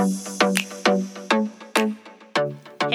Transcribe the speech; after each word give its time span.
Hey, 0.00 0.06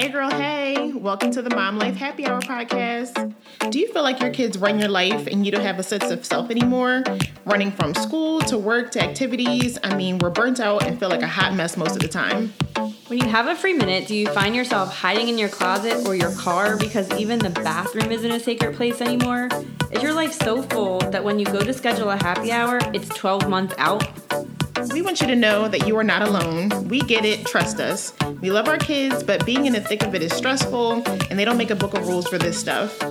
girl, 0.10 0.32
hey, 0.32 0.92
welcome 0.92 1.30
to 1.30 1.44
the 1.44 1.52
Mom 1.56 1.78
Life 1.78 1.96
Happy 1.96 2.26
Hour 2.26 2.42
podcast. 2.42 3.36
Do 3.70 3.78
you 3.78 3.94
feel 3.94 4.02
like 4.02 4.20
your 4.20 4.32
kids 4.32 4.58
run 4.58 4.80
your 4.80 4.90
life 4.90 5.28
and 5.28 5.46
you 5.46 5.52
don't 5.52 5.62
have 5.62 5.78
a 5.78 5.84
sense 5.84 6.10
of 6.10 6.26
self 6.26 6.50
anymore? 6.50 7.04
Running 7.46 7.72
from 7.72 7.94
school 7.94 8.42
to 8.42 8.58
work 8.58 8.90
to 8.94 9.04
activities. 9.04 9.78
I 9.84 9.96
mean, 9.96 10.18
we're 10.18 10.32
burnt 10.32 10.60
out 10.60 10.82
and 10.82 11.00
feel 11.00 11.10
like 11.10 11.22
a 11.22 11.28
hot 11.28 11.54
mess 11.54 11.78
most 11.78 11.92
of 11.92 12.00
the 12.00 12.08
time. 12.08 12.52
When 13.06 13.20
you 13.20 13.28
have 13.28 13.46
a 13.50 13.56
free 13.56 13.74
minute, 13.74 14.08
do 14.08 14.16
you 14.16 14.26
find 14.30 14.56
yourself 14.56 14.92
hiding 14.92 15.30
in 15.30 15.38
your 15.38 15.50
closet 15.50 16.08
or 16.08 16.16
your 16.16 16.32
car 16.32 16.76
because 16.76 17.12
even 17.20 17.38
the 17.38 17.52
bathroom 17.52 18.12
isn't 18.12 18.32
a 18.32 18.40
sacred 18.40 18.76
place 18.76 19.00
anymore? 19.00 19.50
Is 19.92 20.02
your 20.02 20.14
life 20.14 20.34
so 20.34 20.64
full 20.64 20.98
that 21.12 21.24
when 21.24 21.38
you 21.38 21.46
go 21.46 21.60
to 21.60 21.72
schedule 21.72 22.10
a 22.10 22.18
happy 22.18 22.52
hour, 22.52 22.80
it's 22.96 23.10
12 23.10 23.48
months 23.48 23.76
out? 23.78 24.25
We 24.92 25.02
want 25.02 25.22
you 25.22 25.28
to 25.28 25.36
know 25.36 25.68
that 25.68 25.88
you 25.88 25.98
are 25.98 26.04
not 26.04 26.22
alone. 26.22 26.88
We 26.88 27.00
get 27.00 27.26
it, 27.26 27.46
trust 27.46 27.80
us. 27.80 28.14
We 28.42 28.52
love 28.52 28.68
our 28.68 28.78
kids, 28.78 29.24
but 29.24 29.46
being 29.46 29.66
in 29.66 29.74
the 29.74 29.82
thick 29.82 30.04
of 30.04 30.14
it 30.16 30.22
is 30.22 30.32
stressful, 30.34 31.04
and 31.30 31.40
they 31.40 31.46
don't 31.46 31.58
make 31.58 31.72
a 31.72 31.76
book 31.76 31.94
of 31.94 32.08
rules 32.08 32.28
for 32.28 32.38
this 32.38 32.58
stuff. 32.58 33.02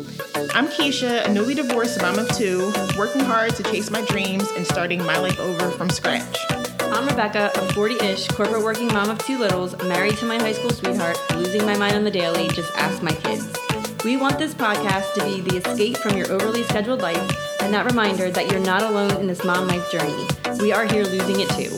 I'm 0.55 0.68
Keisha, 0.68 1.24
a 1.24 1.32
newly 1.32 1.55
divorced 1.55 2.01
mom 2.01 2.18
of 2.18 2.29
two, 2.37 2.73
working 2.96 3.23
hard 3.23 3.55
to 3.56 3.62
chase 3.65 3.91
my 3.91 4.02
dreams 4.06 4.48
and 4.56 4.66
starting 4.66 5.05
my 5.05 5.18
life 5.18 5.38
over 5.41 5.70
from 5.70 5.91
scratch. 5.91 6.38
I'm 6.80 7.06
Rebecca, 7.06 7.51
a 7.55 7.73
40 7.73 7.95
ish 8.04 8.29
corporate 8.29 8.62
working 8.62 8.88
mom 8.88 9.10
of 9.10 9.18
two 9.18 9.38
littles, 9.38 9.77
married 9.84 10.16
to 10.18 10.27
my 10.27 10.37
high 10.37 10.52
school 10.52 10.70
sweetheart, 10.70 11.18
losing 11.34 11.65
my 11.65 11.77
mind 11.77 11.96
on 11.96 12.04
the 12.04 12.10
daily, 12.10 12.48
just 12.48 12.73
ask 12.77 13.02
my 13.02 13.12
kids. 13.12 13.63
We 14.05 14.19
want 14.19 14.39
this 14.39 14.53
podcast 14.53 15.15
to 15.15 15.25
be 15.25 15.41
the 15.41 15.67
escape 15.67 15.97
from 15.97 16.15
your 16.15 16.31
overly 16.31 16.63
scheduled 16.65 17.01
life 17.01 17.63
and 17.63 17.73
that 17.73 17.87
reminder 17.87 18.30
that 18.30 18.51
you're 18.51 18.61
not 18.61 18.83
alone 18.83 19.13
in 19.13 19.27
this 19.27 19.43
mom 19.45 19.67
life 19.67 19.91
journey. 19.91 20.27
We 20.61 20.73
are 20.73 20.85
here 20.85 21.05
losing 21.05 21.41
it 21.41 21.49
too. 21.51 21.71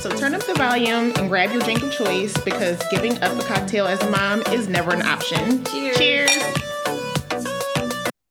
So 0.00 0.10
turn 0.10 0.34
up 0.34 0.42
the 0.42 0.54
volume 0.54 1.12
and 1.16 1.28
grab 1.28 1.52
your 1.52 1.62
drink 1.62 1.84
of 1.84 1.92
choice 1.92 2.36
because 2.38 2.82
giving 2.90 3.22
up 3.22 3.38
a 3.38 3.44
cocktail 3.44 3.86
as 3.86 4.02
a 4.02 4.10
mom 4.10 4.42
is 4.52 4.66
never 4.66 4.92
an 4.92 5.02
option. 5.02 5.62
Cheers. 5.66 5.98
Cheers. 5.98 6.59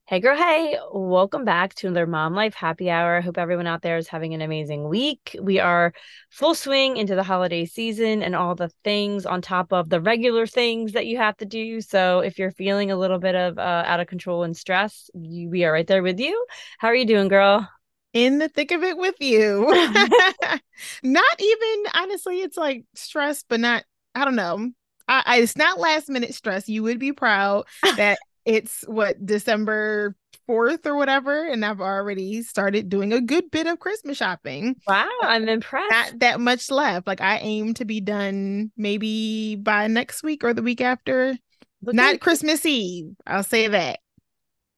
Hey, 0.09 0.19
girl, 0.19 0.35
hey, 0.35 0.75
welcome 0.91 1.45
back 1.45 1.75
to 1.75 1.85
another 1.85 2.07
Mom 2.07 2.33
Life 2.33 2.55
Happy 2.55 2.89
Hour. 2.89 3.17
I 3.17 3.21
hope 3.21 3.38
everyone 3.38 3.67
out 3.67 3.83
there 3.83 3.95
is 3.95 4.07
having 4.07 4.33
an 4.33 4.41
amazing 4.41 4.89
week. 4.89 5.38
We 5.39 5.59
are 5.59 5.93
full 6.31 6.55
swing 6.55 6.97
into 6.97 7.13
the 7.13 7.21
holiday 7.21 7.66
season 7.66 8.23
and 8.23 8.35
all 8.35 8.55
the 8.55 8.71
things 8.83 9.27
on 9.27 9.43
top 9.43 9.71
of 9.71 9.89
the 9.89 10.01
regular 10.01 10.47
things 10.47 10.93
that 10.93 11.05
you 11.05 11.17
have 11.17 11.38
to 11.38 11.45
do. 11.45 11.79
So, 11.79 12.21
if 12.21 12.39
you're 12.39 12.49
feeling 12.49 12.89
a 12.89 12.95
little 12.95 13.19
bit 13.19 13.35
of 13.35 13.59
uh, 13.59 13.83
out 13.85 13.99
of 13.99 14.07
control 14.07 14.41
and 14.41 14.57
stress, 14.57 15.11
you, 15.13 15.47
we 15.47 15.63
are 15.63 15.71
right 15.71 15.85
there 15.85 16.01
with 16.01 16.19
you. 16.19 16.44
How 16.79 16.88
are 16.88 16.95
you 16.95 17.05
doing, 17.05 17.27
girl? 17.27 17.69
In 18.11 18.39
the 18.39 18.49
thick 18.49 18.71
of 18.71 18.81
it 18.81 18.97
with 18.97 19.13
you. 19.19 19.67
not 21.03 21.35
even, 21.39 21.83
honestly, 21.94 22.41
it's 22.41 22.57
like 22.57 22.83
stress, 22.95 23.44
but 23.47 23.59
not, 23.59 23.83
I 24.16 24.25
don't 24.25 24.35
know. 24.35 24.71
I, 25.07 25.23
I, 25.23 25.38
it's 25.41 25.55
not 25.55 25.79
last 25.79 26.09
minute 26.09 26.33
stress. 26.33 26.67
You 26.67 26.81
would 26.81 26.97
be 26.97 27.13
proud 27.13 27.66
that 27.97 28.17
it's 28.50 28.83
what 28.88 29.23
December 29.23 30.16
4th 30.50 30.88
or 30.88 30.95
whatever 30.95 31.45
and 31.45 31.64
I've 31.64 31.81
already 31.81 32.42
started 32.42 32.89
doing 32.89 33.14
a 33.14 33.22
good 33.22 33.52
bit 33.52 33.67
of 33.67 33.78
Christmas 33.78 34.17
shopping. 34.17 34.75
Wow, 34.88 35.08
I'm 35.22 35.47
impressed. 35.47 35.91
Not 35.91 36.19
that 36.19 36.39
much 36.39 36.72
left. 36.72 37.06
Like 37.06 37.22
I 37.22 37.38
aim 37.38 37.75
to 37.75 37.86
be 37.86 38.02
done 38.02 38.72
maybe 38.75 39.56
by 39.56 39.86
next 39.86 40.23
week 40.23 40.44
or 40.44 40.56
the 40.56 40.64
week 40.64 40.81
after. 40.81 41.38
Look 41.83 41.94
Not 41.94 42.16
at- 42.16 42.22
Christmas 42.22 42.66
Eve. 42.66 43.11
I'll 43.28 43.44
say 43.44 43.67
that. 43.67 44.00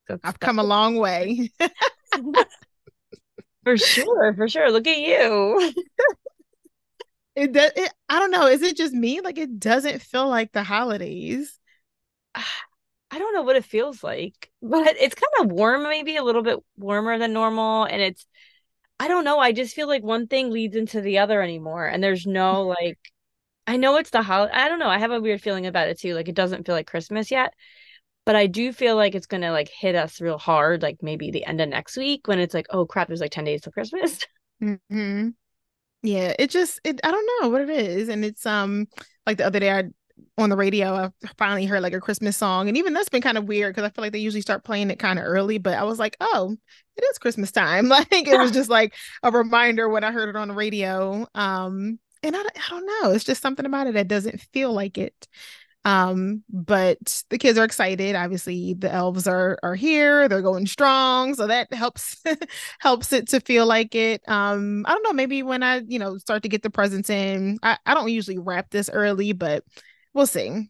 That's, 0.10 0.20
I've 0.26 0.40
come 0.42 0.60
a 0.60 0.64
long 0.64 0.98
way. 0.98 1.50
for 3.64 3.78
sure, 3.78 4.34
for 4.34 4.50
sure. 4.50 4.70
Look 4.70 4.88
at 4.88 4.98
you. 4.98 5.72
it 7.38 7.54
does 7.54 7.72
it, 7.78 7.94
I 8.10 8.20
don't 8.20 8.32
know. 8.32 8.48
Is 8.48 8.62
it 8.64 8.76
just 8.76 8.94
me? 8.94 9.22
Like 9.22 9.38
it 9.38 9.58
doesn't 9.62 10.02
feel 10.02 10.28
like 10.28 10.52
the 10.52 10.64
holidays. 10.64 11.58
Ah, 12.36 12.46
I 13.12 13.20
don't 13.20 13.34
know 13.34 13.42
what 13.44 13.58
it 13.58 13.66
feels 13.66 14.04
like, 14.04 14.50
but 14.62 14.96
it's 15.00 15.16
kind 15.16 15.46
of 15.46 15.52
warm, 15.56 15.84
maybe 15.84 16.16
a 16.16 16.24
little 16.24 16.44
bit 16.44 16.60
warmer 16.78 17.18
than 17.18 17.34
normal. 17.34 17.86
And 17.86 18.02
it's, 18.02 18.26
I 19.00 19.08
don't 19.08 19.26
know. 19.26 19.40
I 19.40 19.52
just 19.52 19.76
feel 19.76 19.88
like 19.88 20.04
one 20.04 20.28
thing 20.28 20.50
leads 20.52 20.76
into 20.76 21.02
the 21.02 21.20
other 21.20 21.42
anymore. 21.42 21.86
And 21.88 22.04
there's 22.04 22.26
no 22.26 22.64
like, 22.68 23.00
I 23.68 23.78
know 23.78 23.98
it's 23.98 24.10
the 24.10 24.24
holiday. 24.24 24.54
I 24.54 24.70
don't 24.70 24.80
know. 24.80 24.90
I 24.90 24.98
have 24.98 25.12
a 25.12 25.22
weird 25.22 25.42
feeling 25.42 25.68
about 25.68 25.88
it 25.88 26.00
too. 26.00 26.16
Like 26.16 26.30
it 26.30 26.36
doesn't 26.36 26.66
feel 26.66 26.76
like 26.76 26.88
Christmas 26.88 27.32
yet, 27.32 27.54
but 28.26 28.36
I 28.36 28.48
do 28.48 28.74
feel 28.74 28.96
like 28.96 29.16
it's 29.16 29.28
going 29.28 29.42
to 29.42 29.52
like 29.52 29.70
hit 29.70 29.96
us 29.96 30.22
real 30.22 30.38
hard, 30.38 30.82
like 30.82 30.98
maybe 31.02 31.32
the 31.32 31.46
end 31.46 31.62
of 31.62 31.70
next 31.70 31.98
week 31.98 32.28
when 32.28 32.40
it's 32.40 32.54
like, 32.54 32.68
oh 32.70 32.86
crap, 32.86 33.08
there's 33.08 33.22
like 33.22 33.32
10 33.32 33.46
days 33.46 33.62
till 33.62 33.74
Christmas. 33.74 34.20
Mm-hmm. 34.64 35.30
Yeah, 36.04 36.36
it 36.38 36.52
just, 36.52 36.80
it, 36.84 37.02
I 37.04 37.10
don't 37.10 37.30
know 37.42 37.50
what 37.50 37.62
it 37.62 37.70
is. 37.72 38.10
And 38.10 38.24
it's, 38.24 38.46
um, 38.46 38.86
like 39.26 39.38
the 39.38 39.46
other 39.48 39.60
day 39.60 39.72
I 39.72 39.86
on 40.42 40.50
the 40.50 40.56
radio, 40.56 40.94
I 40.94 41.12
finally 41.38 41.66
heard 41.66 41.82
like 41.82 41.94
a 41.94 42.00
Christmas 42.00 42.38
song. 42.38 42.68
And 42.68 42.78
even 42.78 42.94
that's 42.94 43.10
been 43.10 43.22
kind 43.22 43.38
of 43.38 43.46
weird 43.46 43.76
because 43.76 43.88
I 43.88 43.94
feel 43.94 44.04
like 44.04 44.12
they 44.14 44.20
usually 44.20 44.42
start 44.42 44.64
playing 44.64 44.92
it 44.92 45.00
kind 45.00 45.20
of 45.20 45.26
early. 45.26 45.58
But 45.58 45.78
I 45.78 45.84
was 45.84 46.00
like, 46.00 46.18
oh, 46.20 46.56
it 46.96 47.02
is 47.12 47.18
Christmas 47.18 47.52
time. 47.52 47.90
Like 47.90 48.08
it 48.12 48.40
was 48.40 48.52
just 48.54 48.70
like 48.70 48.94
a 49.24 49.32
reminder 49.32 49.90
when 49.90 50.04
I 50.04 50.12
heard 50.12 50.30
it 50.30 50.36
on 50.36 50.48
the 50.48 50.54
radio. 50.54 51.28
Um, 51.36 52.00
and 52.24 52.36
I, 52.36 52.40
I 52.40 52.70
don't 52.70 52.86
know, 52.86 53.12
it's 53.12 53.24
just 53.24 53.42
something 53.42 53.66
about 53.66 53.88
it 53.88 53.94
that 53.96 54.08
doesn't 54.08 54.42
feel 54.54 54.72
like 54.74 54.98
it. 54.98 55.28
Um, 55.84 56.44
but 56.48 57.24
the 57.30 57.40
kids 57.40 57.58
are 57.58 57.64
excited. 57.64 58.16
Obviously, 58.16 58.76
the 58.76 58.92
elves 58.92 59.28
are 59.28 59.58
are 59.64 59.74
here, 59.76 60.28
they're 60.28 60.44
going 60.44 60.68
strong. 60.68 61.34
So 61.34 61.48
that 61.48 61.74
helps 61.74 62.22
helps 62.80 63.12
it 63.14 63.30
to 63.30 63.40
feel 63.40 63.66
like 63.66 63.96
it. 63.96 64.22
Um, 64.28 64.86
I 64.88 64.94
don't 64.94 65.04
know, 65.04 65.14
maybe 65.14 65.42
when 65.42 65.64
I, 65.64 65.78
you 65.88 65.98
know, 65.98 66.18
start 66.20 66.44
to 66.44 66.50
get 66.50 66.62
the 66.62 66.70
presents 66.70 67.10
in, 67.10 67.58
I, 67.64 67.78
I 67.86 67.96
don't 67.96 68.10
usually 68.10 68.38
wrap 68.38 68.70
this 68.70 68.90
early, 68.94 69.34
but 69.34 69.64
we'll 70.14 70.28
see. 70.28 70.70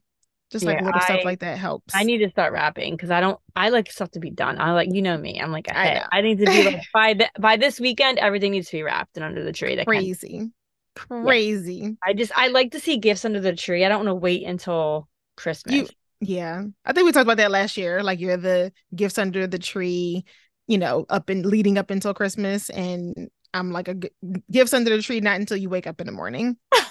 Just 0.51 0.65
like 0.65 0.79
yeah, 0.79 0.85
little 0.85 0.99
I, 1.01 1.05
stuff 1.05 1.23
like 1.23 1.39
that 1.39 1.57
helps. 1.57 1.95
I 1.95 2.03
need 2.03 2.17
to 2.17 2.29
start 2.29 2.51
wrapping 2.51 2.93
because 2.93 3.09
I 3.09 3.21
don't. 3.21 3.39
I 3.55 3.69
like 3.69 3.89
stuff 3.89 4.11
to 4.11 4.19
be 4.19 4.29
done. 4.29 4.59
I 4.59 4.73
like 4.73 4.89
you 4.91 5.01
know 5.01 5.17
me. 5.17 5.39
I'm 5.41 5.51
like 5.51 5.71
I, 5.71 6.03
I 6.11 6.19
need 6.19 6.39
to 6.39 6.45
be 6.45 6.63
like 6.63 6.81
by 6.93 7.13
the, 7.13 7.29
by 7.39 7.55
this 7.55 7.79
weekend 7.79 8.19
everything 8.19 8.51
needs 8.51 8.67
to 8.69 8.77
be 8.77 8.83
wrapped 8.83 9.15
and 9.15 9.23
under 9.23 9.45
the 9.45 9.53
tree. 9.53 9.77
That 9.77 9.87
crazy, 9.87 10.51
kind 10.95 11.21
of, 11.21 11.25
crazy. 11.25 11.75
Yeah. 11.75 11.89
I 12.05 12.13
just 12.13 12.33
I 12.35 12.49
like 12.49 12.71
to 12.71 12.81
see 12.81 12.97
gifts 12.97 13.23
under 13.23 13.39
the 13.39 13.55
tree. 13.55 13.85
I 13.85 13.89
don't 13.89 13.99
want 13.99 14.09
to 14.09 14.15
wait 14.15 14.45
until 14.45 15.07
Christmas. 15.37 15.73
You, 15.73 15.87
yeah, 16.19 16.63
I 16.83 16.91
think 16.91 17.05
we 17.05 17.13
talked 17.13 17.23
about 17.23 17.37
that 17.37 17.51
last 17.51 17.77
year. 17.77 18.03
Like 18.03 18.19
you're 18.19 18.35
the 18.35 18.73
gifts 18.93 19.17
under 19.17 19.47
the 19.47 19.59
tree, 19.59 20.25
you 20.67 20.77
know, 20.77 21.05
up 21.09 21.29
and 21.29 21.45
leading 21.45 21.77
up 21.77 21.91
until 21.91 22.13
Christmas, 22.13 22.69
and 22.69 23.29
I'm 23.53 23.71
like 23.71 23.87
a 23.87 23.95
gifts 24.51 24.73
under 24.73 24.95
the 24.95 25.01
tree 25.01 25.21
not 25.21 25.39
until 25.39 25.55
you 25.55 25.69
wake 25.69 25.87
up 25.87 26.01
in 26.01 26.07
the 26.07 26.13
morning. 26.13 26.57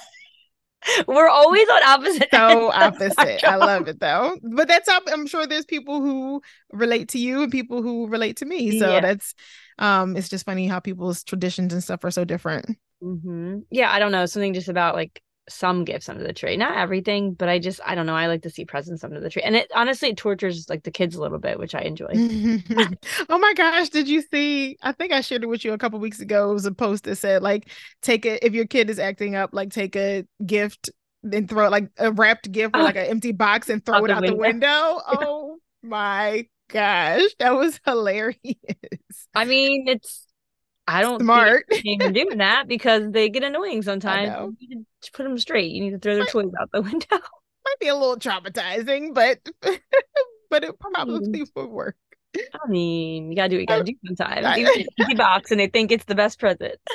We're 1.06 1.28
always 1.28 1.68
on 1.68 1.82
opposite. 1.82 2.28
So 2.32 2.72
opposite. 2.72 3.44
I 3.44 3.56
love 3.56 3.88
it 3.88 4.00
though. 4.00 4.38
But 4.42 4.68
that's 4.68 4.88
how 4.88 5.00
I'm 5.12 5.26
sure 5.26 5.46
there's 5.46 5.64
people 5.64 6.00
who 6.00 6.42
relate 6.72 7.10
to 7.10 7.18
you 7.18 7.42
and 7.42 7.52
people 7.52 7.82
who 7.82 8.08
relate 8.08 8.38
to 8.38 8.46
me. 8.46 8.78
So 8.78 8.90
yeah. 8.90 9.00
that's 9.00 9.34
um 9.78 10.16
it's 10.16 10.28
just 10.28 10.46
funny 10.46 10.66
how 10.68 10.80
people's 10.80 11.22
traditions 11.24 11.72
and 11.72 11.82
stuff 11.82 12.04
are 12.04 12.10
so 12.10 12.24
different. 12.24 12.76
Mm-hmm. 13.02 13.60
Yeah, 13.70 13.90
I 13.90 13.98
don't 13.98 14.12
know. 14.12 14.26
Something 14.26 14.54
just 14.54 14.68
about 14.68 14.94
like 14.94 15.22
some 15.50 15.84
gifts 15.84 16.08
under 16.08 16.22
the 16.22 16.32
tree. 16.32 16.56
Not 16.56 16.76
everything, 16.76 17.34
but 17.34 17.48
I 17.48 17.58
just 17.58 17.80
I 17.84 17.94
don't 17.94 18.06
know. 18.06 18.14
I 18.14 18.26
like 18.26 18.42
to 18.42 18.50
see 18.50 18.64
presents 18.64 19.04
under 19.04 19.20
the 19.20 19.30
tree. 19.30 19.42
And 19.42 19.56
it 19.56 19.70
honestly 19.74 20.10
it 20.10 20.16
tortures 20.16 20.68
like 20.68 20.82
the 20.82 20.90
kids 20.90 21.14
a 21.14 21.20
little 21.20 21.38
bit, 21.38 21.58
which 21.58 21.74
I 21.74 21.80
enjoy. 21.80 22.12
oh 23.28 23.38
my 23.38 23.54
gosh, 23.54 23.88
did 23.88 24.08
you 24.08 24.22
see? 24.22 24.76
I 24.82 24.92
think 24.92 25.12
I 25.12 25.20
shared 25.20 25.42
it 25.42 25.48
with 25.48 25.64
you 25.64 25.72
a 25.72 25.78
couple 25.78 25.98
weeks 25.98 26.20
ago. 26.20 26.50
It 26.50 26.54
was 26.54 26.66
a 26.66 26.72
post 26.72 27.04
that 27.04 27.16
said 27.16 27.42
like 27.42 27.68
take 28.02 28.24
it 28.26 28.42
if 28.42 28.54
your 28.54 28.66
kid 28.66 28.90
is 28.90 28.98
acting 28.98 29.34
up, 29.34 29.50
like 29.52 29.70
take 29.70 29.96
a 29.96 30.24
gift 30.44 30.90
and 31.22 31.48
throw 31.48 31.66
it 31.66 31.70
like 31.70 31.90
a 31.98 32.12
wrapped 32.12 32.50
gift 32.50 32.76
or 32.76 32.80
ah. 32.80 32.84
like 32.84 32.96
an 32.96 33.06
empty 33.06 33.32
box 33.32 33.68
and 33.68 33.84
throw 33.84 33.96
out 33.96 34.04
it 34.04 34.10
out 34.10 34.26
the 34.26 34.34
window. 34.34 35.00
the 35.10 35.16
window. 35.16 35.26
Oh 35.30 35.58
my 35.82 36.46
gosh, 36.68 37.22
that 37.38 37.50
was 37.50 37.80
hilarious. 37.86 38.36
I 39.34 39.44
mean, 39.44 39.88
it's 39.88 40.26
I 40.86 41.02
don't 41.02 41.20
smart 41.20 41.66
doing 41.70 42.38
that 42.38 42.66
because 42.66 43.10
they 43.12 43.28
get 43.28 43.44
annoying 43.44 43.82
sometimes. 43.82 44.56
You 44.58 44.84
to 45.02 45.12
put 45.12 45.24
them 45.24 45.38
straight. 45.38 45.72
You 45.72 45.80
need 45.82 45.90
to 45.90 45.98
throw 45.98 46.14
their 46.14 46.26
toys 46.26 46.52
out 46.60 46.70
the 46.72 46.82
window. 46.82 47.06
Might 47.10 47.78
be 47.80 47.88
a 47.88 47.94
little 47.94 48.16
traumatizing, 48.16 49.14
but 49.14 49.38
but 50.50 50.64
it 50.64 50.78
probably 50.78 51.44
would 51.54 51.70
work. 51.70 51.96
I 52.36 52.68
mean, 52.68 53.30
you 53.30 53.36
gotta 53.36 53.48
do 53.48 53.56
what 53.56 53.60
you 53.60 53.66
gotta 53.66 53.84
do 53.84 53.94
sometimes. 54.06 54.58
Even 54.58 54.86
empty 54.98 55.14
box 55.14 55.50
and 55.50 55.60
they 55.60 55.66
think 55.66 55.92
it's 55.92 56.04
the 56.04 56.14
best 56.14 56.38
present. 56.38 56.76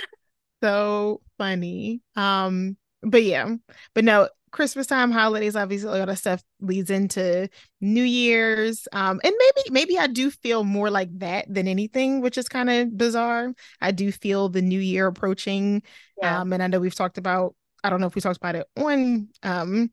So 0.64 1.22
funny. 1.38 2.02
Um, 2.16 2.78
but 3.04 3.22
yeah, 3.22 3.54
but 3.94 4.04
no, 4.04 4.30
Christmas 4.52 4.88
time, 4.88 5.12
holidays, 5.12 5.56
obviously 5.56 5.90
a 5.90 6.00
lot 6.00 6.10
of 6.10 6.18
stuff 6.18 6.42
leads 6.62 6.90
into 6.90 7.50
New 7.82 8.04
Year's. 8.04 8.88
Um, 8.94 9.20
and 9.24 9.34
maybe 9.38 9.70
maybe 9.70 10.00
I 10.00 10.08
do 10.08 10.32
feel 10.32 10.64
more 10.64 10.90
like 10.90 11.10
that 11.20 11.46
than 11.54 11.68
anything, 11.68 12.22
which 12.22 12.38
is 12.38 12.48
kind 12.48 12.70
of 12.70 12.98
bizarre. 12.98 13.54
I 13.82 13.92
do 13.92 14.14
feel 14.14 14.48
the 14.48 14.62
new 14.62 14.80
year 14.80 15.08
approaching. 15.08 15.84
Yeah. 16.22 16.40
Um, 16.40 16.54
and 16.54 16.64
I 16.64 16.68
know 16.68 16.80
we've 16.80 16.96
talked 16.96 17.18
about, 17.18 17.54
I 17.86 17.90
don't 17.90 18.02
know 18.02 18.08
if 18.08 18.16
we 18.16 18.22
talked 18.22 18.38
about 18.38 18.56
it 18.56 18.68
on 18.78 19.30
um 19.44 19.92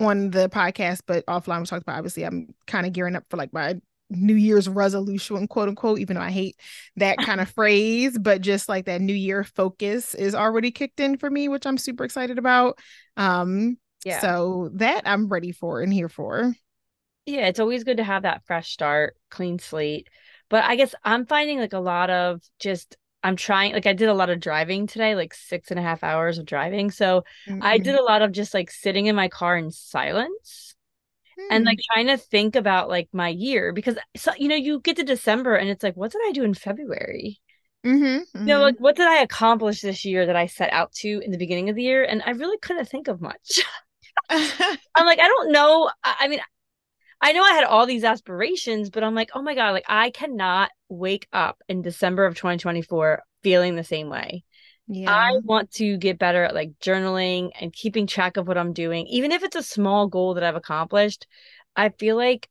on 0.00 0.30
the 0.30 0.48
podcast, 0.48 1.00
but 1.06 1.26
offline 1.26 1.60
we 1.60 1.66
talked 1.66 1.82
about 1.82 1.96
obviously 1.96 2.24
I'm 2.24 2.54
kind 2.66 2.86
of 2.86 2.92
gearing 2.92 3.16
up 3.16 3.24
for 3.28 3.36
like 3.36 3.52
my 3.52 3.76
New 4.10 4.34
Year's 4.34 4.68
resolution, 4.68 5.48
quote 5.48 5.68
unquote, 5.68 5.98
even 5.98 6.16
though 6.16 6.22
I 6.22 6.30
hate 6.30 6.60
that 6.96 7.18
kind 7.18 7.40
of 7.40 7.50
phrase, 7.54 8.18
but 8.18 8.40
just 8.40 8.68
like 8.68 8.86
that 8.86 9.00
New 9.00 9.14
Year 9.14 9.44
focus 9.44 10.14
is 10.14 10.34
already 10.34 10.70
kicked 10.70 11.00
in 11.00 11.16
for 11.16 11.30
me, 11.30 11.48
which 11.48 11.66
I'm 11.66 11.78
super 11.78 12.04
excited 12.04 12.38
about. 12.38 12.78
Um, 13.16 13.78
yeah. 14.04 14.20
So 14.20 14.70
that 14.74 15.02
I'm 15.06 15.28
ready 15.28 15.52
for 15.52 15.80
and 15.80 15.92
here 15.92 16.08
for. 16.08 16.54
Yeah, 17.26 17.46
it's 17.46 17.60
always 17.60 17.84
good 17.84 17.96
to 17.96 18.04
have 18.04 18.22
that 18.22 18.42
fresh 18.46 18.70
start, 18.70 19.16
clean 19.30 19.58
slate. 19.58 20.08
But 20.50 20.64
I 20.64 20.76
guess 20.76 20.94
I'm 21.02 21.24
finding 21.26 21.58
like 21.58 21.72
a 21.72 21.78
lot 21.78 22.10
of 22.10 22.42
just 22.60 22.96
I'm 23.24 23.36
trying 23.36 23.72
like 23.72 23.86
I 23.86 23.94
did 23.94 24.10
a 24.10 24.14
lot 24.14 24.28
of 24.28 24.38
driving 24.38 24.86
today, 24.86 25.14
like 25.14 25.32
six 25.32 25.70
and 25.70 25.80
a 25.80 25.82
half 25.82 26.04
hours 26.04 26.36
of 26.36 26.44
driving. 26.44 26.90
So 26.90 27.24
mm-hmm. 27.48 27.62
I 27.62 27.78
did 27.78 27.94
a 27.94 28.02
lot 28.02 28.20
of 28.20 28.32
just 28.32 28.52
like 28.52 28.70
sitting 28.70 29.06
in 29.06 29.16
my 29.16 29.28
car 29.28 29.56
in 29.56 29.70
silence 29.70 30.74
mm-hmm. 31.38 31.48
and 31.50 31.64
like 31.64 31.78
hmm. 31.78 31.94
trying 31.94 32.06
to 32.08 32.18
think 32.18 32.54
about 32.54 32.90
like 32.90 33.08
my 33.12 33.28
year 33.28 33.72
because 33.72 33.96
so 34.14 34.32
you 34.36 34.48
know, 34.48 34.54
you 34.54 34.78
get 34.78 34.96
to 34.96 35.04
December 35.04 35.56
and 35.56 35.70
it's 35.70 35.82
like, 35.82 35.96
what 35.96 36.12
did 36.12 36.20
I 36.26 36.32
do 36.32 36.44
in 36.44 36.52
February? 36.52 37.40
Mm-hmm, 37.84 38.04
mm-hmm. 38.04 38.40
You 38.40 38.44
know, 38.44 38.60
like 38.60 38.78
what 38.78 38.96
did 38.96 39.06
I 39.06 39.22
accomplish 39.22 39.80
this 39.80 40.04
year 40.04 40.26
that 40.26 40.36
I 40.36 40.46
set 40.46 40.70
out 40.74 40.92
to 40.96 41.20
in 41.24 41.30
the 41.30 41.38
beginning 41.38 41.70
of 41.70 41.76
the 41.76 41.82
year? 41.82 42.04
And 42.04 42.22
I 42.26 42.32
really 42.32 42.58
couldn't 42.58 42.88
think 42.90 43.08
of 43.08 43.22
much. 43.22 43.62
I'm 44.28 45.06
like, 45.06 45.18
I 45.18 45.28
don't 45.28 45.50
know. 45.50 45.90
I 46.04 46.28
mean, 46.28 46.40
I 47.22 47.32
know 47.32 47.42
I 47.42 47.54
had 47.54 47.64
all 47.64 47.86
these 47.86 48.04
aspirations, 48.04 48.90
but 48.90 49.02
I'm 49.02 49.14
like, 49.14 49.30
oh 49.34 49.40
my 49.40 49.54
God, 49.54 49.70
like 49.70 49.86
I 49.88 50.10
cannot 50.10 50.70
wake 50.94 51.26
up 51.32 51.62
in 51.68 51.82
December 51.82 52.24
of 52.24 52.34
2024 52.34 53.22
feeling 53.42 53.76
the 53.76 53.84
same 53.84 54.08
way. 54.08 54.44
Yeah. 54.86 55.10
I 55.10 55.32
want 55.42 55.70
to 55.72 55.96
get 55.96 56.18
better 56.18 56.44
at 56.44 56.54
like 56.54 56.72
journaling 56.80 57.50
and 57.58 57.72
keeping 57.72 58.06
track 58.06 58.36
of 58.36 58.46
what 58.46 58.58
I'm 58.58 58.72
doing. 58.72 59.06
Even 59.06 59.32
if 59.32 59.42
it's 59.42 59.56
a 59.56 59.62
small 59.62 60.08
goal 60.08 60.34
that 60.34 60.44
I've 60.44 60.56
accomplished, 60.56 61.26
I 61.74 61.88
feel 61.88 62.16
like 62.16 62.48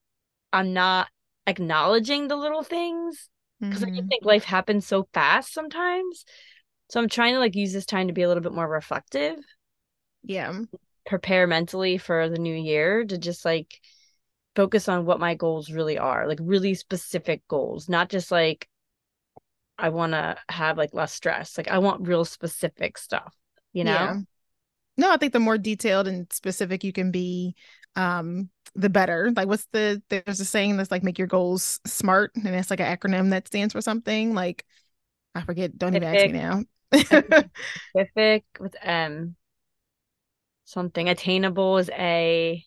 I'm 0.52 0.74
not 0.74 1.08
acknowledging 1.46 2.28
the 2.28 2.36
little 2.36 2.64
things 2.64 3.30
because 3.60 3.82
mm-hmm. 3.82 3.94
I 3.94 3.98
just 3.98 4.10
think 4.10 4.26
life 4.26 4.44
happens 4.44 4.88
so 4.88 5.08
fast 5.14 5.54
sometimes. 5.54 6.26
So 6.90 7.00
I'm 7.00 7.10
trying 7.10 7.34
to 7.34 7.40
like 7.40 7.56
use 7.56 7.74
this 7.74 7.86
time 7.86 8.08
to 8.08 8.14
be 8.14 8.24
a 8.24 8.28
little 8.28 8.44
bit 8.44 8.54
more 8.54 8.68
reflective. 8.68 9.38
Yeah. 10.24 10.62
Prepare 11.06 11.48
mentally 11.48 11.98
for 11.98 12.30
the 12.30 12.40
new 12.40 12.56
year 12.56 13.04
to 13.06 13.18
just 13.18 13.46
like 13.46 13.80
focus 14.56 14.88
on 14.88 15.06
what 15.06 15.20
my 15.20 15.36
goals 15.36 15.72
really 15.72 15.98
are, 15.98 16.28
like 16.28 16.40
really 16.42 16.74
specific 16.76 17.42
goals, 17.48 17.90
not 17.90 18.10
just 18.10 18.32
like 18.32 18.68
I 19.78 19.90
want 19.90 20.14
to 20.14 20.38
have 20.50 20.78
like 20.78 20.94
less 20.94 21.14
stress. 21.14 21.58
Like 21.58 21.68
I 21.68 21.80
want 21.80 22.08
real 22.08 22.26
specific 22.26 22.98
stuff, 22.98 23.34
you 23.74 23.84
know? 23.84 23.92
Yeah. 23.92 24.20
No, 24.96 25.12
I 25.12 25.18
think 25.18 25.34
the 25.34 25.40
more 25.40 25.58
detailed 25.58 26.08
and 26.08 26.32
specific 26.32 26.84
you 26.84 26.94
can 26.94 27.12
be, 27.12 27.56
um, 27.96 28.50
the 28.76 28.90
better. 28.90 29.32
Like 29.36 29.48
what's 29.48 29.68
the 29.72 30.02
there's 30.10 30.40
a 30.40 30.46
saying 30.46 30.78
that's 30.78 30.92
like 30.92 31.04
make 31.04 31.18
your 31.18 31.28
goals 31.28 31.80
smart 31.86 32.32
and 32.36 32.48
it's 32.48 32.70
like 32.70 32.80
an 32.80 32.98
acronym 32.98 33.32
that 33.32 33.48
stands 33.48 33.74
for 33.74 33.82
something. 33.82 34.34
Like 34.34 34.66
I 35.36 35.42
forget, 35.42 35.78
don't 35.78 35.96
even 35.96 36.16
ask 36.16 36.26
me 36.26 36.32
now. 36.34 36.64
specific 37.96 38.46
with 38.60 38.76
M 38.82 39.36
something 40.66 41.10
attainable 41.10 41.78
is 41.78 41.90
a 41.92 42.64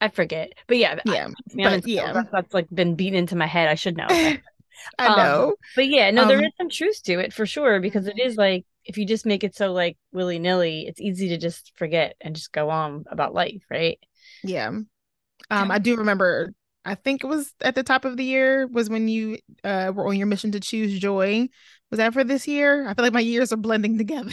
I 0.00 0.08
forget, 0.08 0.52
but 0.66 0.76
yeah, 0.76 1.00
yeah, 1.06 1.28
I, 1.28 1.54
but, 1.54 1.86
yeah, 1.86 2.12
that's, 2.12 2.30
that's, 2.30 2.54
like 2.54 2.68
been 2.70 2.96
beaten 2.96 3.18
into 3.18 3.36
my 3.36 3.46
head. 3.46 3.68
I 3.68 3.74
should 3.74 3.96
know. 3.96 4.06
I 4.98 5.06
um, 5.06 5.16
know, 5.16 5.54
but 5.74 5.88
yeah, 5.88 6.10
no, 6.10 6.22
um, 6.22 6.28
there 6.28 6.44
is 6.44 6.52
some 6.58 6.68
truth 6.68 7.02
to 7.04 7.18
it 7.18 7.32
for 7.32 7.46
sure 7.46 7.80
because 7.80 8.06
it 8.06 8.18
is 8.18 8.36
like 8.36 8.66
if 8.84 8.98
you 8.98 9.06
just 9.06 9.26
make 9.26 9.42
it 9.42 9.54
so 9.54 9.72
like 9.72 9.96
willy 10.12 10.38
nilly, 10.38 10.86
it's 10.86 11.00
easy 11.00 11.28
to 11.30 11.38
just 11.38 11.72
forget 11.76 12.14
and 12.20 12.36
just 12.36 12.52
go 12.52 12.70
on 12.70 13.04
about 13.10 13.34
life, 13.34 13.62
right? 13.70 13.98
Yeah. 14.42 14.68
Um, 14.68 15.70
I 15.70 15.78
do 15.78 15.96
remember. 15.96 16.52
I 16.84 16.94
think 16.94 17.24
it 17.24 17.26
was 17.26 17.52
at 17.62 17.74
the 17.74 17.82
top 17.82 18.04
of 18.04 18.16
the 18.16 18.24
year 18.24 18.68
was 18.68 18.88
when 18.88 19.08
you 19.08 19.38
uh 19.64 19.92
were 19.94 20.06
on 20.06 20.16
your 20.16 20.28
mission 20.28 20.52
to 20.52 20.60
choose 20.60 20.98
joy. 20.98 21.48
Was 21.90 21.98
that 21.98 22.12
for 22.12 22.24
this 22.24 22.48
year? 22.48 22.88
I 22.88 22.94
feel 22.94 23.04
like 23.04 23.12
my 23.12 23.20
years 23.20 23.52
are 23.52 23.56
blending 23.56 23.96
together. 23.96 24.32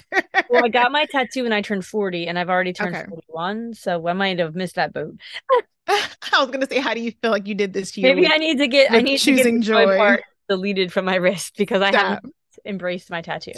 well, 0.49 0.65
I 0.65 0.69
got 0.69 0.91
my 0.91 1.05
tattoo 1.05 1.43
when 1.43 1.53
I 1.53 1.61
turned 1.61 1.85
40 1.85 2.27
and 2.27 2.39
I've 2.39 2.49
already 2.49 2.73
turned 2.73 2.95
okay. 2.95 3.05
41. 3.07 3.75
So 3.75 4.07
I 4.07 4.13
might 4.13 4.39
have 4.39 4.55
missed 4.55 4.75
that 4.75 4.93
boat. 4.93 5.15
I 5.87 6.39
was 6.39 6.49
gonna 6.49 6.67
say, 6.67 6.79
how 6.79 6.93
do 6.93 7.01
you 7.01 7.11
feel 7.21 7.31
like 7.31 7.47
you 7.47 7.55
did 7.55 7.73
this 7.73 7.95
year? 7.97 8.15
Maybe 8.15 8.27
I 8.27 8.37
need 8.37 8.57
to 8.57 8.67
get 8.67 8.91
I 8.91 9.01
need 9.01 9.17
choosing 9.17 9.61
to 9.61 9.67
get 9.67 9.85
joy 9.85 9.97
part 9.97 10.23
deleted 10.49 10.91
from 10.91 11.05
my 11.05 11.15
wrist 11.15 11.55
because 11.57 11.81
I 11.81 11.91
haven't 11.91 12.33
embraced 12.65 13.09
my 13.09 13.21
tattoo. 13.21 13.53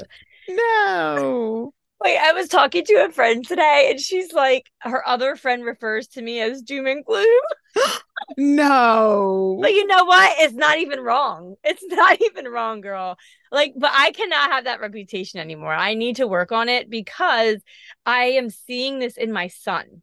No. 0.49 1.73
Wait, 2.03 2.17
I 2.17 2.33
was 2.33 2.49
talking 2.49 2.83
to 2.85 3.05
a 3.05 3.11
friend 3.11 3.47
today 3.47 3.87
and 3.89 3.99
she's 3.99 4.33
like, 4.33 4.69
her 4.79 5.07
other 5.07 5.35
friend 5.35 5.63
refers 5.63 6.07
to 6.09 6.21
me 6.21 6.41
as 6.41 6.61
doom 6.61 6.87
and 6.87 7.05
gloom. 7.05 7.25
no. 8.37 9.57
But 9.61 9.71
you 9.71 9.87
know 9.87 10.03
what? 10.03 10.33
It's 10.39 10.53
not 10.53 10.77
even 10.77 10.99
wrong. 10.99 11.55
It's 11.63 11.83
not 11.87 12.21
even 12.21 12.47
wrong, 12.47 12.81
girl. 12.81 13.17
Like, 13.51 13.73
but 13.77 13.91
I 13.93 14.11
cannot 14.11 14.51
have 14.51 14.65
that 14.65 14.81
reputation 14.81 15.39
anymore. 15.39 15.73
I 15.73 15.93
need 15.93 16.17
to 16.17 16.27
work 16.27 16.51
on 16.51 16.67
it 16.67 16.89
because 16.89 17.57
I 18.05 18.25
am 18.25 18.49
seeing 18.49 18.99
this 18.99 19.15
in 19.15 19.31
my 19.31 19.47
son. 19.47 20.01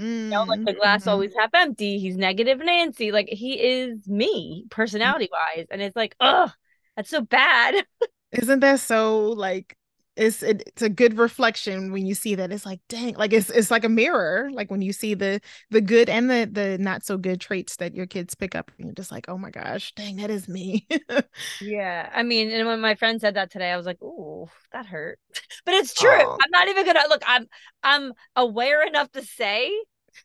Mm, 0.00 0.24
you 0.24 0.30
know, 0.30 0.42
like 0.44 0.64
the 0.64 0.72
glass 0.74 1.02
mm-hmm. 1.02 1.10
always 1.10 1.32
half 1.38 1.50
empty. 1.54 1.98
He's 1.98 2.16
negative 2.16 2.58
Nancy. 2.58 3.12
Like 3.12 3.28
he 3.28 3.54
is 3.54 4.06
me, 4.06 4.66
personality 4.70 5.30
wise. 5.32 5.66
And 5.70 5.80
it's 5.80 5.96
like, 5.96 6.16
oh, 6.20 6.50
that's 6.96 7.10
so 7.10 7.22
bad. 7.22 7.86
Isn't 8.32 8.60
that 8.60 8.80
so 8.80 9.28
like 9.28 9.76
it's 10.16 10.42
it, 10.42 10.62
it's 10.66 10.82
a 10.82 10.88
good 10.88 11.18
reflection 11.18 11.90
when 11.90 12.06
you 12.06 12.14
see 12.14 12.34
that 12.34 12.52
it's 12.52 12.64
like 12.64 12.80
dang 12.88 13.14
like 13.14 13.32
it's 13.32 13.50
it's 13.50 13.70
like 13.70 13.84
a 13.84 13.88
mirror 13.88 14.48
like 14.52 14.70
when 14.70 14.82
you 14.82 14.92
see 14.92 15.14
the 15.14 15.40
the 15.70 15.80
good 15.80 16.08
and 16.08 16.30
the 16.30 16.48
the 16.50 16.78
not 16.78 17.04
so 17.04 17.16
good 17.16 17.40
traits 17.40 17.76
that 17.76 17.94
your 17.94 18.06
kids 18.06 18.34
pick 18.34 18.54
up 18.54 18.70
and 18.76 18.86
you're 18.86 18.94
just 18.94 19.10
like 19.10 19.28
oh 19.28 19.36
my 19.36 19.50
gosh 19.50 19.92
dang 19.94 20.16
that 20.16 20.30
is 20.30 20.48
me 20.48 20.86
yeah 21.60 22.08
i 22.14 22.22
mean 22.22 22.50
and 22.50 22.66
when 22.66 22.80
my 22.80 22.94
friend 22.94 23.20
said 23.20 23.34
that 23.34 23.50
today 23.50 23.72
i 23.72 23.76
was 23.76 23.86
like 23.86 23.98
oh 24.02 24.48
that 24.72 24.86
hurt 24.86 25.18
but 25.64 25.74
it's 25.74 25.94
true 25.94 26.10
oh. 26.10 26.38
i'm 26.42 26.50
not 26.50 26.68
even 26.68 26.86
gonna 26.86 27.00
look 27.08 27.22
i'm 27.26 27.46
i'm 27.82 28.12
aware 28.36 28.86
enough 28.86 29.10
to 29.10 29.22
say 29.22 29.70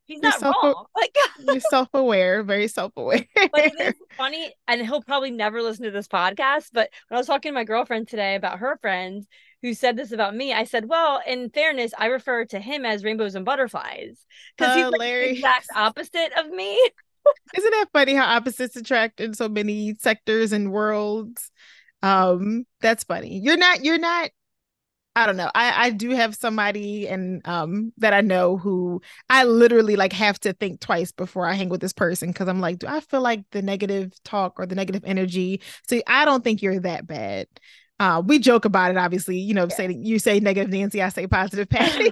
he's 0.06 0.22
not 0.22 0.40
self- 0.40 0.56
wrong. 0.64 0.86
Like 0.96 1.16
you're 1.40 1.60
self-aware, 1.60 2.44
very 2.44 2.68
self-aware. 2.68 3.26
but 3.36 3.66
it 3.66 3.80
is 3.80 3.94
funny, 4.18 4.54
and 4.68 4.82
he'll 4.82 5.02
probably 5.02 5.32
never 5.32 5.62
listen 5.62 5.86
to 5.86 5.92
this 5.92 6.08
podcast. 6.08 6.68
But 6.74 6.90
when 7.08 7.18
I 7.18 7.20
was 7.20 7.28
talking 7.28 7.52
to 7.52 7.54
my 7.54 7.64
girlfriend 7.64 8.08
today 8.08 8.36
about 8.36 8.60
her 8.60 8.78
friends 8.82 9.28
who 9.62 9.74
said 9.74 9.98
this 9.98 10.12
about 10.12 10.36
me, 10.36 10.54
I 10.54 10.64
said, 10.66 10.88
"Well, 10.88 11.22
in 11.26 11.50
fairness, 11.50 11.94
I 11.98 12.08
refer 12.08 12.46
to 12.46 12.60
him 12.60 12.86
as 12.86 13.04
rainbows 13.04 13.36
and 13.36 13.46
butterflies 13.46 14.26
because 14.58 14.76
he's 14.76 14.86
like 14.86 15.00
the 15.00 15.30
exact 15.32 15.68
opposite 15.76 16.32
of 16.38 16.50
me." 16.50 16.80
Isn't 17.56 17.72
that 17.72 17.88
funny 17.94 18.16
how 18.16 18.26
opposites 18.26 18.76
attract 18.76 19.20
in 19.20 19.34
so 19.34 19.50
many 19.50 19.96
sectors 20.00 20.52
and 20.52 20.72
worlds? 20.72 21.52
Um, 22.02 22.66
that's 22.82 23.04
funny. 23.04 23.40
You're 23.40 23.58
not. 23.58 23.84
You're 23.84 24.00
not 24.00 24.30
I 25.20 25.26
don't 25.26 25.38
know. 25.38 25.52
I 25.54 25.88
I 25.88 25.90
do 25.90 26.12
have 26.12 26.34
somebody 26.36 27.08
and 27.08 27.46
um 27.46 27.92
that 27.98 28.14
I 28.14 28.22
know 28.22 28.58
who 28.58 29.02
I 29.30 29.44
literally 29.44 29.96
like 29.98 30.14
have 30.14 30.40
to 30.42 30.54
think 30.54 30.80
twice 30.80 31.12
before 31.12 31.46
I 31.46 31.54
hang 31.54 31.68
with 31.70 31.82
this 31.82 31.94
person 31.94 32.30
because 32.30 32.48
I'm 32.48 32.62
like, 32.62 32.80
do 32.80 32.88
I 32.88 33.02
feel 33.02 33.22
like 33.22 33.44
the 33.52 33.62
negative 33.62 34.14
talk 34.24 34.60
or 34.60 34.66
the 34.66 34.76
negative 34.76 35.04
energy? 35.06 35.62
See, 35.90 36.02
I 36.08 36.24
don't 36.24 36.44
think 36.44 36.62
you're 36.62 36.80
that 36.82 37.06
bad. 37.06 37.48
Uh, 38.00 38.24
we 38.26 38.40
joke 38.40 38.64
about 38.64 38.92
it, 38.92 38.98
obviously. 38.98 39.38
You 39.38 39.54
know, 39.54 39.68
yeah. 39.70 39.76
say 39.76 39.94
you 39.94 40.20
say 40.20 40.40
negative 40.40 40.72
Nancy, 40.72 41.02
I 41.02 41.10
say 41.10 41.28
positive 41.28 41.70
Patty. 41.70 42.12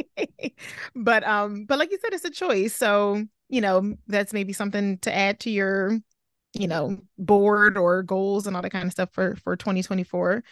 but 0.94 1.24
um, 1.24 1.64
but 1.64 1.78
like 1.80 1.90
you 1.90 1.98
said, 2.00 2.12
it's 2.14 2.24
a 2.24 2.30
choice. 2.30 2.74
So 2.74 3.24
you 3.48 3.60
know, 3.60 3.96
that's 4.06 4.32
maybe 4.32 4.52
something 4.52 4.98
to 4.98 5.14
add 5.14 5.40
to 5.40 5.50
your, 5.50 5.98
you 6.52 6.68
know, 6.68 6.98
board 7.18 7.76
or 7.76 8.02
goals 8.04 8.46
and 8.46 8.54
all 8.54 8.62
that 8.62 8.70
kind 8.70 8.86
of 8.86 8.92
stuff 8.92 9.10
for 9.12 9.34
for 9.36 9.56
2024. 9.56 10.44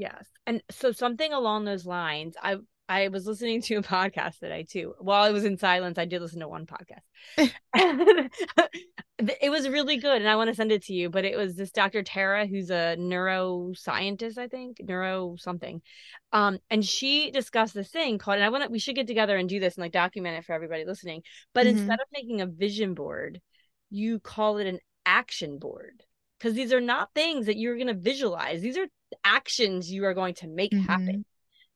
Yes. 0.00 0.26
And 0.46 0.62
so 0.70 0.92
something 0.92 1.30
along 1.30 1.66
those 1.66 1.84
lines, 1.84 2.34
I 2.42 2.56
I 2.88 3.08
was 3.08 3.26
listening 3.26 3.60
to 3.62 3.76
a 3.76 3.82
podcast 3.82 4.38
today 4.38 4.66
too. 4.68 4.94
While 4.98 5.22
I 5.22 5.30
was 5.30 5.44
in 5.44 5.58
silence, 5.58 5.98
I 5.98 6.06
did 6.06 6.22
listen 6.22 6.40
to 6.40 6.48
one 6.48 6.66
podcast. 6.66 7.04
it 9.18 9.50
was 9.50 9.68
really 9.68 9.98
good, 9.98 10.22
and 10.22 10.28
I 10.28 10.36
want 10.36 10.48
to 10.48 10.56
send 10.56 10.72
it 10.72 10.84
to 10.84 10.94
you. 10.94 11.10
But 11.10 11.26
it 11.26 11.36
was 11.36 11.54
this 11.54 11.70
Dr. 11.70 12.02
Tara, 12.02 12.46
who's 12.46 12.70
a 12.70 12.96
neuroscientist, 12.98 14.38
I 14.38 14.48
think, 14.48 14.78
neuro 14.80 15.36
something. 15.38 15.82
Um, 16.32 16.60
and 16.70 16.82
she 16.82 17.30
discussed 17.30 17.74
this 17.74 17.90
thing 17.90 18.16
called, 18.16 18.36
and 18.36 18.44
I 18.44 18.48
want 18.48 18.64
to, 18.64 18.70
we 18.70 18.78
should 18.78 18.96
get 18.96 19.06
together 19.06 19.36
and 19.36 19.50
do 19.50 19.60
this 19.60 19.76
and 19.76 19.82
like 19.82 19.92
document 19.92 20.38
it 20.38 20.46
for 20.46 20.54
everybody 20.54 20.86
listening. 20.86 21.24
But 21.52 21.66
mm-hmm. 21.66 21.76
instead 21.76 22.00
of 22.00 22.06
making 22.10 22.40
a 22.40 22.46
vision 22.46 22.94
board, 22.94 23.42
you 23.90 24.18
call 24.18 24.56
it 24.56 24.66
an 24.66 24.78
action 25.04 25.58
board 25.58 26.02
because 26.38 26.54
these 26.54 26.72
are 26.72 26.80
not 26.80 27.10
things 27.14 27.46
that 27.46 27.58
you're 27.58 27.76
going 27.76 27.88
to 27.88 27.94
visualize. 27.94 28.62
These 28.62 28.78
are 28.78 28.86
actions 29.24 29.90
you 29.90 30.04
are 30.04 30.14
going 30.14 30.34
to 30.34 30.48
make 30.48 30.72
mm-hmm. 30.72 30.86
happen, 30.86 31.24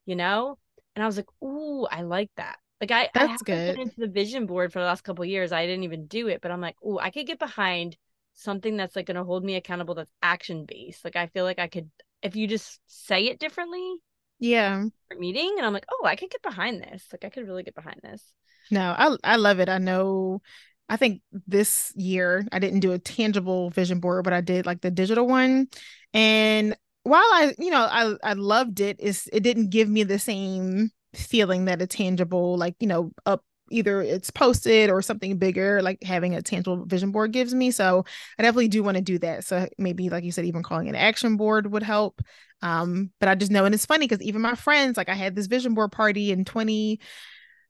you 0.07 0.17
know? 0.17 0.59
And 0.95 1.03
I 1.03 1.07
was 1.07 1.17
like, 1.17 1.29
ooh, 1.43 1.87
I 1.87 2.03
like 2.03 2.31
that. 2.37 2.57
Like 2.81 2.91
I, 2.91 3.11
That's 3.15 3.43
I 3.43 3.45
good. 3.45 3.79
into 3.79 3.95
the 3.99 4.09
vision 4.09 4.47
board 4.47 4.73
for 4.73 4.79
the 4.79 4.85
last 4.85 5.03
couple 5.05 5.25
years. 5.25 5.53
I 5.53 5.67
didn't 5.67 5.85
even 5.85 6.07
do 6.07 6.29
it, 6.29 6.41
but 6.41 6.51
I'm 6.51 6.61
like, 6.61 6.77
ooh, 6.85 6.99
I 6.99 7.11
could 7.11 7.27
get 7.27 7.39
behind 7.39 7.97
something 8.35 8.77
that's 8.77 8.97
like 8.97 9.07
going 9.07 9.17
to 9.17 9.25
hold 9.25 9.45
me 9.45 9.57
accountable 9.57 9.95
that's 9.95 10.11
action 10.23 10.65
based. 10.67 11.05
Like 11.05 11.17
I 11.17 11.29
feel 11.29 11.45
like 11.45 11.59
I 11.59 11.69
could, 11.69 11.91
if 12.23 12.37
you 12.37 12.47
just 12.47 12.81
say 12.87 13.27
it 13.27 13.39
differently, 13.39 13.97
yeah, 14.41 14.85
meeting, 15.17 15.55
and 15.57 15.67
I'm 15.67 15.73
like, 15.73 15.87
oh, 15.91 16.05
I 16.05 16.17
could 16.17 16.31
get 16.31 16.43
behind 16.43 16.83
this. 16.83 17.07
Like 17.13 17.25
I 17.25 17.31
could 17.31 17.47
really 17.47 17.63
get 17.63 17.75
behind 17.75 18.01
this. 18.03 18.23
No, 18.71 18.95
I 18.97 19.17
I 19.23 19.37
love 19.37 19.61
it. 19.61 19.69
I 19.69 19.79
know 19.79 20.43
I 20.89 20.97
think 20.97 21.23
this 21.47 21.93
year 21.97 22.47
I 22.53 22.59
didn't 22.59 22.81
do 22.81 22.93
a 22.93 22.99
tangible 22.99 23.71
vision 23.71 24.01
board, 24.01 24.25
but 24.25 24.33
I 24.33 24.41
did 24.41 24.67
like 24.67 24.81
the 24.81 24.91
digital 24.91 25.27
one. 25.27 25.69
And 26.13 26.77
while 27.05 27.23
I, 27.23 27.55
you 27.59 27.71
know, 27.71 27.83
I 27.91 28.15
I 28.23 28.33
loved 28.35 28.81
it, 28.81 29.01
is 29.01 29.29
it 29.33 29.41
didn't 29.43 29.71
give 29.71 29.89
me 29.89 30.03
the 30.05 30.19
same 30.19 30.91
feeling 31.15 31.67
that 31.67 31.83
a 31.83 31.87
tangible, 31.87 32.57
like, 32.59 32.75
you 32.81 32.89
know, 32.89 33.13
up 33.27 33.45
either 33.71 34.03
it's 34.03 34.31
posted 34.31 34.91
or 34.91 35.01
something 35.03 35.39
bigger, 35.39 35.81
like 35.83 36.03
having 36.03 36.35
a 36.35 36.43
tangible 36.43 36.85
vision 36.85 37.13
board 37.13 37.33
gives 37.33 37.55
me. 37.55 37.71
So 37.71 38.05
I 38.39 38.43
definitely 38.43 38.69
do 38.69 38.83
want 38.83 38.97
to 38.97 39.03
do 39.03 39.19
that. 39.21 39.45
So 39.45 39.67
maybe, 39.79 40.11
like 40.11 40.25
you 40.25 40.33
said, 40.33 40.45
even 40.45 40.63
calling 40.63 40.89
an 40.89 40.95
action 40.95 41.37
board 41.37 41.71
would 41.73 41.83
help. 41.83 42.21
Um, 42.63 43.11
but 43.21 43.29
I 43.29 43.35
just 43.35 43.51
know, 43.51 43.65
and 43.65 43.75
it's 43.75 43.87
funny 43.87 44.07
because 44.07 44.23
even 44.23 44.43
my 44.43 44.55
friends, 44.55 44.97
like 44.97 45.09
I 45.09 45.15
had 45.15 45.35
this 45.35 45.47
vision 45.47 45.75
board 45.75 45.93
party 45.93 46.31
in 46.33 46.45
20, 46.45 47.01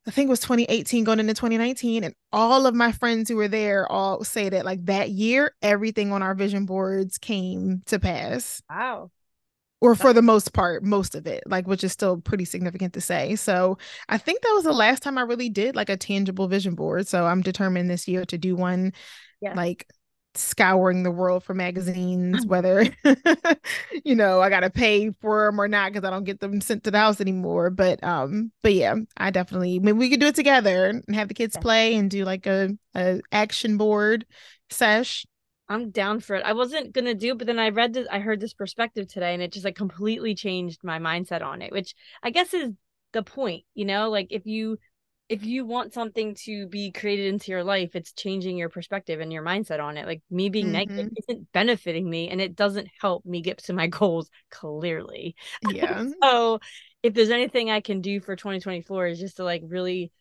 I 0.07 0.11
think 0.11 0.27
it 0.27 0.29
was 0.29 0.39
2018 0.41 1.03
going 1.03 1.19
into 1.19 1.33
2019. 1.33 2.03
And 2.03 2.13
all 2.31 2.67
of 2.67 2.75
my 2.75 2.91
friends 2.91 3.29
who 3.29 3.35
were 3.37 3.47
there 3.47 3.91
all 3.91 4.23
say 4.23 4.49
that 4.49 4.65
like 4.65 4.85
that 4.85 5.09
year, 5.09 5.55
everything 5.61 6.11
on 6.11 6.21
our 6.21 6.35
vision 6.35 6.65
boards 6.65 7.17
came 7.17 7.81
to 7.87 7.99
pass. 7.99 8.61
Wow. 8.69 9.11
Or 9.81 9.93
for 9.93 10.13
the 10.13 10.21
most 10.21 10.53
part, 10.53 10.83
most 10.83 11.15
of 11.15 11.27
it, 11.27 11.43
like 11.45 11.67
which 11.67 11.83
is 11.83 11.91
still 11.91 12.17
pretty 12.17 12.45
significant 12.45 12.93
to 12.93 13.01
say. 13.01 13.35
So 13.35 13.77
I 14.09 14.17
think 14.17 14.41
that 14.41 14.53
was 14.55 14.63
the 14.63 14.73
last 14.73 15.03
time 15.03 15.17
I 15.17 15.21
really 15.21 15.49
did 15.49 15.75
like 15.75 15.89
a 15.89 15.97
tangible 15.97 16.47
vision 16.47 16.75
board. 16.75 17.07
So 17.07 17.25
I'm 17.25 17.41
determined 17.41 17.89
this 17.89 18.07
year 18.07 18.25
to 18.25 18.37
do 18.37 18.55
one 18.55 18.93
yeah. 19.41 19.53
like 19.53 19.85
scouring 20.37 21.03
the 21.03 21.11
world 21.11 21.43
for 21.43 21.53
magazines, 21.53 22.45
whether 22.45 22.85
you 24.03 24.15
know 24.15 24.41
I 24.41 24.49
gotta 24.49 24.69
pay 24.69 25.11
for 25.11 25.45
them 25.45 25.59
or 25.59 25.67
not 25.67 25.91
because 25.91 26.07
I 26.07 26.11
don't 26.11 26.23
get 26.23 26.39
them 26.39 26.61
sent 26.61 26.83
to 26.85 26.91
the 26.91 26.99
house 26.99 27.21
anymore. 27.21 27.69
But 27.69 28.03
um, 28.03 28.51
but 28.61 28.73
yeah, 28.73 28.95
I 29.17 29.31
definitely. 29.31 29.75
I 29.75 29.79
mean, 29.79 29.97
we 29.97 30.09
could 30.09 30.19
do 30.19 30.27
it 30.27 30.35
together 30.35 30.85
and 30.87 31.03
have 31.15 31.27
the 31.27 31.33
kids 31.33 31.57
play 31.57 31.95
and 31.95 32.09
do 32.09 32.25
like 32.25 32.45
a 32.45 32.69
a 32.95 33.21
action 33.31 33.77
board 33.77 34.25
sesh. 34.69 35.25
I'm 35.67 35.89
down 35.89 36.19
for 36.19 36.35
it. 36.35 36.43
I 36.45 36.53
wasn't 36.53 36.93
gonna 36.93 37.13
do, 37.15 37.35
but 37.35 37.47
then 37.47 37.59
I 37.59 37.69
read 37.69 37.93
this. 37.93 38.07
I 38.11 38.19
heard 38.19 38.39
this 38.39 38.53
perspective 38.53 39.07
today, 39.07 39.33
and 39.33 39.41
it 39.41 39.51
just 39.51 39.65
like 39.65 39.75
completely 39.75 40.35
changed 40.35 40.83
my 40.83 40.99
mindset 40.99 41.41
on 41.41 41.61
it. 41.61 41.71
Which 41.71 41.95
I 42.21 42.29
guess 42.29 42.53
is 42.53 42.71
the 43.13 43.23
point, 43.23 43.63
you 43.73 43.85
know. 43.85 44.09
Like 44.09 44.27
if 44.29 44.45
you 44.45 44.77
if 45.27 45.43
you 45.43 45.65
want 45.65 45.93
something 45.93 46.35
to 46.35 46.67
be 46.67 46.91
created 46.91 47.33
into 47.33 47.51
your 47.51 47.63
life, 47.63 47.95
it's 47.95 48.13
changing 48.13 48.57
your 48.57 48.69
perspective 48.69 49.19
and 49.19 49.33
your 49.33 49.43
mindset 49.43 49.81
on 49.81 49.97
it. 49.97 50.05
Like 50.05 50.21
me 50.29 50.49
being 50.49 50.65
mm-hmm. 50.65 50.73
negative 50.73 51.09
isn't 51.17 51.51
benefiting 51.51 52.07
me 52.07 52.29
and 52.29 52.39
it 52.39 52.55
doesn't 52.55 52.87
help 53.01 53.25
me 53.25 53.41
get 53.41 53.57
to 53.63 53.73
my 53.73 53.87
goals 53.99 54.29
clearly. 54.51 55.35
Yeah. 55.67 56.05
so 56.23 56.59
if 57.01 57.13
there's 57.13 57.31
anything 57.31 57.71
I 57.71 57.81
can 57.81 58.01
do 58.01 58.19
for 58.19 58.35
2024 58.35 59.07
is 59.07 59.19
just 59.19 59.37
to 59.37 59.43
like 59.43 59.63
really 59.65 60.11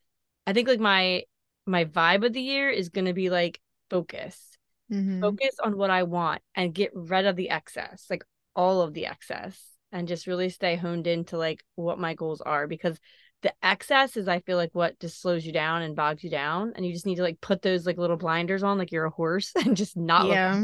I 0.47 0.53
think 0.53 0.69
like 0.69 0.81
my 0.81 1.25
my 1.67 1.85
vibe 1.85 2.25
of 2.25 2.33
the 2.33 2.41
year 2.41 2.71
is 2.71 2.89
going 2.89 3.07
to 3.07 3.15
be 3.15 3.31
like 3.31 3.61
focus. 3.91 4.54
Mm-hmm. 4.93 5.21
Focus 5.21 5.57
on 5.63 5.77
what 5.77 5.91
I 5.91 6.03
want 6.03 6.43
and 6.55 6.75
get 6.75 6.91
rid 6.95 7.27
of 7.27 7.37
the 7.37 7.51
excess, 7.51 8.07
like 8.11 8.25
all 8.55 8.83
of 8.83 8.95
the 8.95 9.07
excess 9.07 9.61
and 9.93 10.09
just 10.09 10.27
really 10.27 10.49
stay 10.49 10.77
honed 10.77 11.07
into 11.07 11.39
like 11.39 11.65
what 11.77 11.99
my 11.99 12.15
goals 12.15 12.41
are 12.41 12.67
because 12.67 12.99
the 13.45 13.53
excess 13.63 14.17
is 14.17 14.27
I 14.27 14.41
feel 14.41 14.57
like 14.57 14.71
what 14.73 14.99
just 14.99 15.21
slows 15.21 15.45
you 15.45 15.53
down 15.53 15.83
and 15.83 15.95
bogs 15.95 16.25
you 16.25 16.31
down, 16.31 16.73
and 16.75 16.85
you 16.85 16.95
just 16.95 17.05
need 17.05 17.17
to 17.17 17.23
like 17.23 17.43
put 17.43 17.61
those 17.61 17.85
like 17.85 17.99
little 17.99 18.17
blinders 18.17 18.63
on, 18.63 18.79
like 18.79 18.91
you're 18.91 19.05
a 19.05 19.11
horse, 19.11 19.53
and 19.65 19.77
just 19.77 19.99
not 19.99 20.27
yeah. 20.27 20.55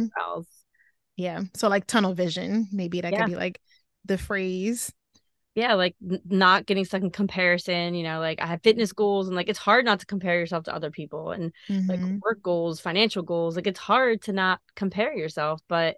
Yeah. 1.16 1.42
So 1.54 1.68
like 1.68 1.86
tunnel 1.86 2.14
vision, 2.14 2.68
maybe 2.72 3.02
that 3.02 3.12
yeah. 3.12 3.18
could 3.20 3.30
be 3.32 3.36
like 3.36 3.60
the 4.06 4.16
phrase. 4.16 4.90
Yeah, 5.54 5.74
like 5.74 5.96
n- 6.08 6.20
not 6.26 6.66
getting 6.66 6.84
stuck 6.84 7.02
in 7.02 7.10
comparison. 7.10 7.94
You 7.94 8.04
know, 8.04 8.20
like 8.20 8.40
I 8.40 8.46
have 8.46 8.62
fitness 8.62 8.92
goals, 8.92 9.26
and 9.26 9.36
like 9.36 9.48
it's 9.48 9.58
hard 9.58 9.84
not 9.84 10.00
to 10.00 10.06
compare 10.06 10.38
yourself 10.38 10.64
to 10.64 10.74
other 10.74 10.90
people, 10.90 11.32
and 11.32 11.52
mm-hmm. 11.68 11.88
like 11.88 12.00
work 12.22 12.42
goals, 12.42 12.80
financial 12.80 13.22
goals. 13.22 13.56
Like 13.56 13.66
it's 13.66 13.80
hard 13.80 14.22
to 14.22 14.32
not 14.32 14.60
compare 14.76 15.16
yourself, 15.16 15.60
but 15.68 15.96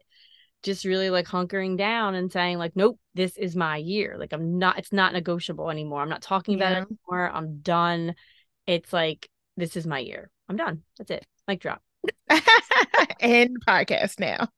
just 0.63 0.85
really 0.85 1.11
like 1.11 1.27
hunkering 1.27 1.77
down 1.77 2.15
and 2.15 2.31
saying 2.31 2.57
like 2.59 2.75
nope 2.77 2.99
this 3.15 3.37
is 3.37 3.57
my 3.57 3.77
year 3.77 4.17
like 4.19 4.33
i'm 4.33 4.59
not 4.59 4.79
it's 4.79 4.93
not 4.93 5.13
negotiable 5.13 5.71
anymore 5.71 6.01
i'm 6.01 6.09
not 6.09 6.23
talking 6.23 6.55
about 6.55 6.73
yeah. 6.73 6.79
it 6.83 6.87
anymore 6.89 7.31
i'm 7.33 7.59
done 7.59 8.15
it's 8.67 8.93
like 8.93 9.29
this 9.57 9.77
is 9.77 9.87
my 9.87 9.99
year 9.99 10.31
i'm 10.49 10.57
done 10.57 10.83
that's 10.99 11.11
it 11.11 11.27
Like 11.49 11.61
drop 11.61 11.83
and 13.21 13.57
podcast 13.67 14.21
now 14.21 14.49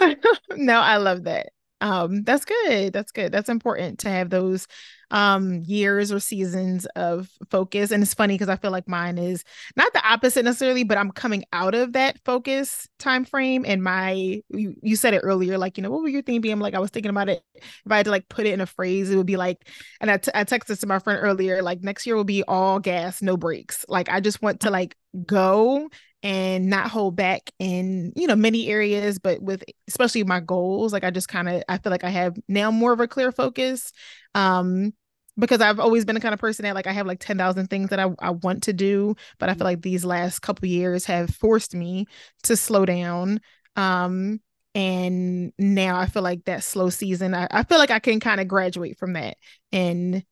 no 0.56 0.80
i 0.80 0.96
love 0.96 1.24
that 1.24 1.50
um 1.82 2.22
that's 2.22 2.44
good 2.44 2.92
that's 2.92 3.12
good 3.12 3.32
that's 3.32 3.48
important 3.48 3.98
to 3.98 4.08
have 4.08 4.30
those 4.30 4.66
um 5.12 5.62
years 5.66 6.10
or 6.10 6.18
seasons 6.18 6.86
of 6.96 7.28
focus. 7.50 7.90
And 7.92 8.02
it's 8.02 8.14
funny 8.14 8.34
because 8.34 8.48
i 8.48 8.56
feel 8.56 8.70
like 8.70 8.88
mine 8.88 9.18
is 9.18 9.44
not 9.76 9.92
the 9.92 10.02
opposite 10.04 10.44
necessarily 10.44 10.84
but 10.84 10.98
i'm 10.98 11.10
coming 11.10 11.44
out 11.52 11.74
of 11.74 11.92
that 11.92 12.18
focus 12.24 12.88
time 12.98 13.24
frame 13.24 13.64
and 13.66 13.82
my 13.82 14.42
you, 14.48 14.74
you 14.82 14.96
said 14.96 15.14
it 15.14 15.18
earlier 15.18 15.58
like 15.58 15.76
you 15.76 15.82
know 15.82 15.90
what 15.90 16.02
were 16.02 16.08
your 16.08 16.22
thinking 16.22 16.50
i'm 16.50 16.60
like 16.60 16.74
i 16.74 16.78
was 16.78 16.90
thinking 16.90 17.10
about 17.10 17.28
it. 17.28 17.42
If 17.54 17.92
i 17.92 17.98
had 17.98 18.06
to 18.06 18.10
like 18.10 18.28
put 18.28 18.46
it 18.46 18.54
in 18.54 18.60
a 18.60 18.66
phrase 18.66 19.10
it 19.10 19.16
would 19.16 19.26
be 19.26 19.36
like 19.36 19.68
and 20.00 20.10
I, 20.10 20.16
t- 20.16 20.32
I 20.34 20.44
texted 20.44 20.80
to 20.80 20.86
my 20.86 20.98
friend 20.98 21.20
earlier 21.22 21.62
like 21.62 21.82
next 21.82 22.06
year 22.06 22.16
will 22.16 22.24
be 22.24 22.42
all 22.48 22.80
gas 22.80 23.22
no 23.22 23.36
brakes 23.36 23.84
like 23.88 24.08
i 24.08 24.20
just 24.20 24.42
want 24.42 24.60
to 24.60 24.70
like 24.70 24.96
go 25.26 25.88
and 26.22 26.70
not 26.70 26.88
hold 26.88 27.16
back 27.16 27.50
in 27.58 28.12
you 28.14 28.26
know 28.26 28.36
many 28.36 28.68
areas 28.68 29.18
but 29.18 29.42
with 29.42 29.64
especially 29.88 30.24
my 30.24 30.40
goals. 30.40 30.92
Like 30.92 31.04
i 31.04 31.10
just 31.10 31.28
kind 31.28 31.48
of 31.48 31.62
i 31.68 31.78
feel 31.78 31.90
like 31.90 32.04
i 32.04 32.10
have 32.10 32.36
now 32.48 32.70
more 32.70 32.92
of 32.92 33.00
a 33.00 33.08
clear 33.08 33.32
focus. 33.32 33.92
Um 34.34 34.92
because 35.38 35.60
i've 35.60 35.80
always 35.80 36.04
been 36.04 36.14
the 36.14 36.20
kind 36.20 36.34
of 36.34 36.40
person 36.40 36.64
that 36.64 36.74
like 36.74 36.86
i 36.86 36.92
have 36.92 37.06
like 37.06 37.20
10,000 37.20 37.68
things 37.68 37.90
that 37.90 37.98
I, 37.98 38.10
I 38.18 38.30
want 38.30 38.64
to 38.64 38.72
do 38.72 39.14
but 39.38 39.48
i 39.48 39.54
feel 39.54 39.64
like 39.64 39.82
these 39.82 40.04
last 40.04 40.40
couple 40.40 40.68
years 40.68 41.04
have 41.06 41.30
forced 41.30 41.74
me 41.74 42.06
to 42.44 42.56
slow 42.56 42.84
down 42.84 43.40
um 43.76 44.40
and 44.74 45.52
now 45.58 45.98
i 45.98 46.06
feel 46.06 46.22
like 46.22 46.44
that 46.44 46.64
slow 46.64 46.90
season 46.90 47.34
i, 47.34 47.46
I 47.50 47.64
feel 47.64 47.78
like 47.78 47.90
i 47.90 47.98
can 47.98 48.20
kind 48.20 48.40
of 48.40 48.48
graduate 48.48 48.98
from 48.98 49.14
that 49.14 49.36
and 49.72 50.24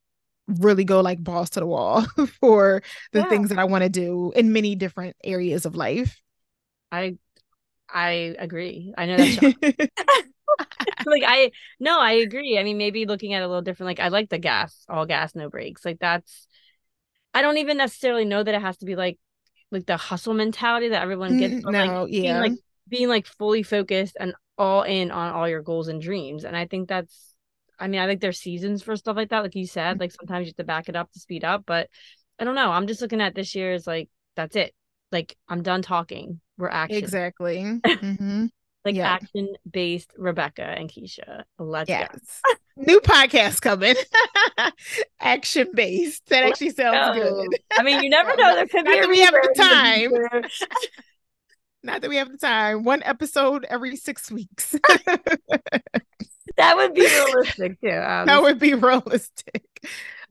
really 0.59 0.85
go 0.85 1.01
like 1.01 1.23
balls 1.23 1.51
to 1.51 1.61
the 1.61 1.67
wall 1.67 2.05
for 2.41 2.83
the 3.13 3.21
yeah. 3.21 3.29
things 3.29 3.51
that 3.51 3.59
I 3.59 3.65
want 3.65 3.85
to 3.85 3.89
do 3.89 4.33
in 4.35 4.53
many 4.53 4.75
different 4.75 5.17
areas 5.23 5.67
of 5.67 5.77
life. 5.77 6.21
I 6.91 7.19
I 7.93 8.35
agree. 8.39 8.95
I 8.97 9.07
know 9.07 9.17
that's 9.17 9.39
like 11.07 11.23
I 11.27 11.51
no, 11.79 12.01
I 12.01 12.13
agree. 12.13 12.59
I 12.59 12.63
mean, 12.63 12.79
maybe 12.79 13.07
looking 13.07 13.35
at 13.35 13.43
it 13.43 13.45
a 13.45 13.49
little 13.49 13.63
different. 13.63 13.89
Like 13.89 14.01
I 14.01 14.09
like 14.09 14.29
the 14.29 14.39
gas, 14.39 14.85
all 14.89 15.07
gas, 15.07 15.35
no 15.35 15.49
brakes. 15.49 15.85
Like 15.85 15.99
that's 15.99 16.47
I 17.33 17.43
don't 17.43 17.59
even 17.59 17.77
necessarily 17.77 18.25
know 18.25 18.43
that 18.43 18.55
it 18.55 18.61
has 18.61 18.79
to 18.79 18.87
be 18.87 18.97
like 18.97 19.19
like 19.71 19.87
the 19.87 19.97
hustle 19.97 20.35
mentality 20.35 20.89
that 20.89 21.03
everyone 21.03 21.39
gets. 21.39 21.65
Mm, 21.65 21.73
no, 21.73 22.03
like, 22.03 22.13
yeah. 22.13 22.23
Being 22.23 22.53
like 22.53 22.61
being 22.89 23.09
like 23.09 23.27
fully 23.27 23.63
focused 23.63 24.17
and 24.19 24.35
all 24.59 24.83
in 24.83 25.11
on 25.11 25.33
all 25.33 25.49
your 25.49 25.63
goals 25.63 25.89
and 25.89 26.03
dreams. 26.03 26.45
And 26.45 26.57
I 26.57 26.67
think 26.67 26.89
that's 26.89 27.35
I 27.79 27.89
mean, 27.89 28.01
I 28.01 28.07
think 28.07 28.21
there's 28.21 28.39
seasons 28.39 28.83
for 28.83 28.95
stuff 28.97 29.17
like 29.17 29.31
that. 29.31 29.43
Like 29.43 29.55
you 29.55 29.67
said, 29.67 30.01
like 30.01 30.13
sometimes 30.13 30.45
you 30.45 30.51
have 30.51 30.57
to 30.57 30.65
back 30.65 30.89
it 30.89 30.97
up 30.97 31.11
to 31.13 31.21
speed 31.21 31.45
up. 31.45 31.65
But 31.67 31.89
I 32.39 32.45
don't 32.45 32.55
know. 32.55 32.71
I'm 32.71 32.87
just 32.87 33.01
looking 33.01 33.23
at 33.23 33.35
this 33.35 33.55
year 33.55 33.73
as 33.73 33.87
like, 33.87 34.11
that's 34.37 34.55
it. 34.55 34.75
Like 35.11 35.37
I'm 35.49 35.63
done 35.63 35.83
talking. 35.83 36.41
We're 36.61 36.69
action. 36.69 36.99
Exactly. 36.99 37.81
Mm-hmm. 37.91 38.47
like 38.85 38.95
yeah. 38.95 39.11
action 39.11 39.49
based 39.71 40.13
Rebecca 40.17 40.63
and 40.63 40.89
Keisha. 40.89 41.43
Let's 41.59 41.89
yes. 41.89 42.09
go. 42.45 42.53
New 42.77 43.01
podcast 43.01 43.61
coming. 43.61 43.97
action 45.21 45.69
based. 45.75 46.27
That 46.29 46.45
actually 46.45 46.71
sounds 46.71 47.17
good. 47.19 47.49
I 47.79 47.83
mean, 47.83 48.03
you 48.03 48.11
never 48.11 48.37
know. 48.37 48.55
There 48.55 48.67
could 48.67 48.85
be 48.85 48.91
Not 48.93 49.01
that 49.03 49.09
we 49.09 49.21
have 49.21 49.35
the 49.35 49.55
time. 49.57 50.43
Not 51.83 52.01
that 52.03 52.09
we 52.09 52.17
have 52.17 52.31
the 52.31 52.39
time. 52.39 52.85
One 52.85 53.03
episode 53.03 53.67
every 53.69 53.97
six 53.97 54.31
weeks 54.31 54.77
that 56.57 56.77
would 56.77 56.95
be 56.95 57.03
realistic 57.03 57.81
too. 57.81 57.89
That 57.89 58.43
would 58.43 58.59
be 58.59 58.75
realistic. 58.75 59.65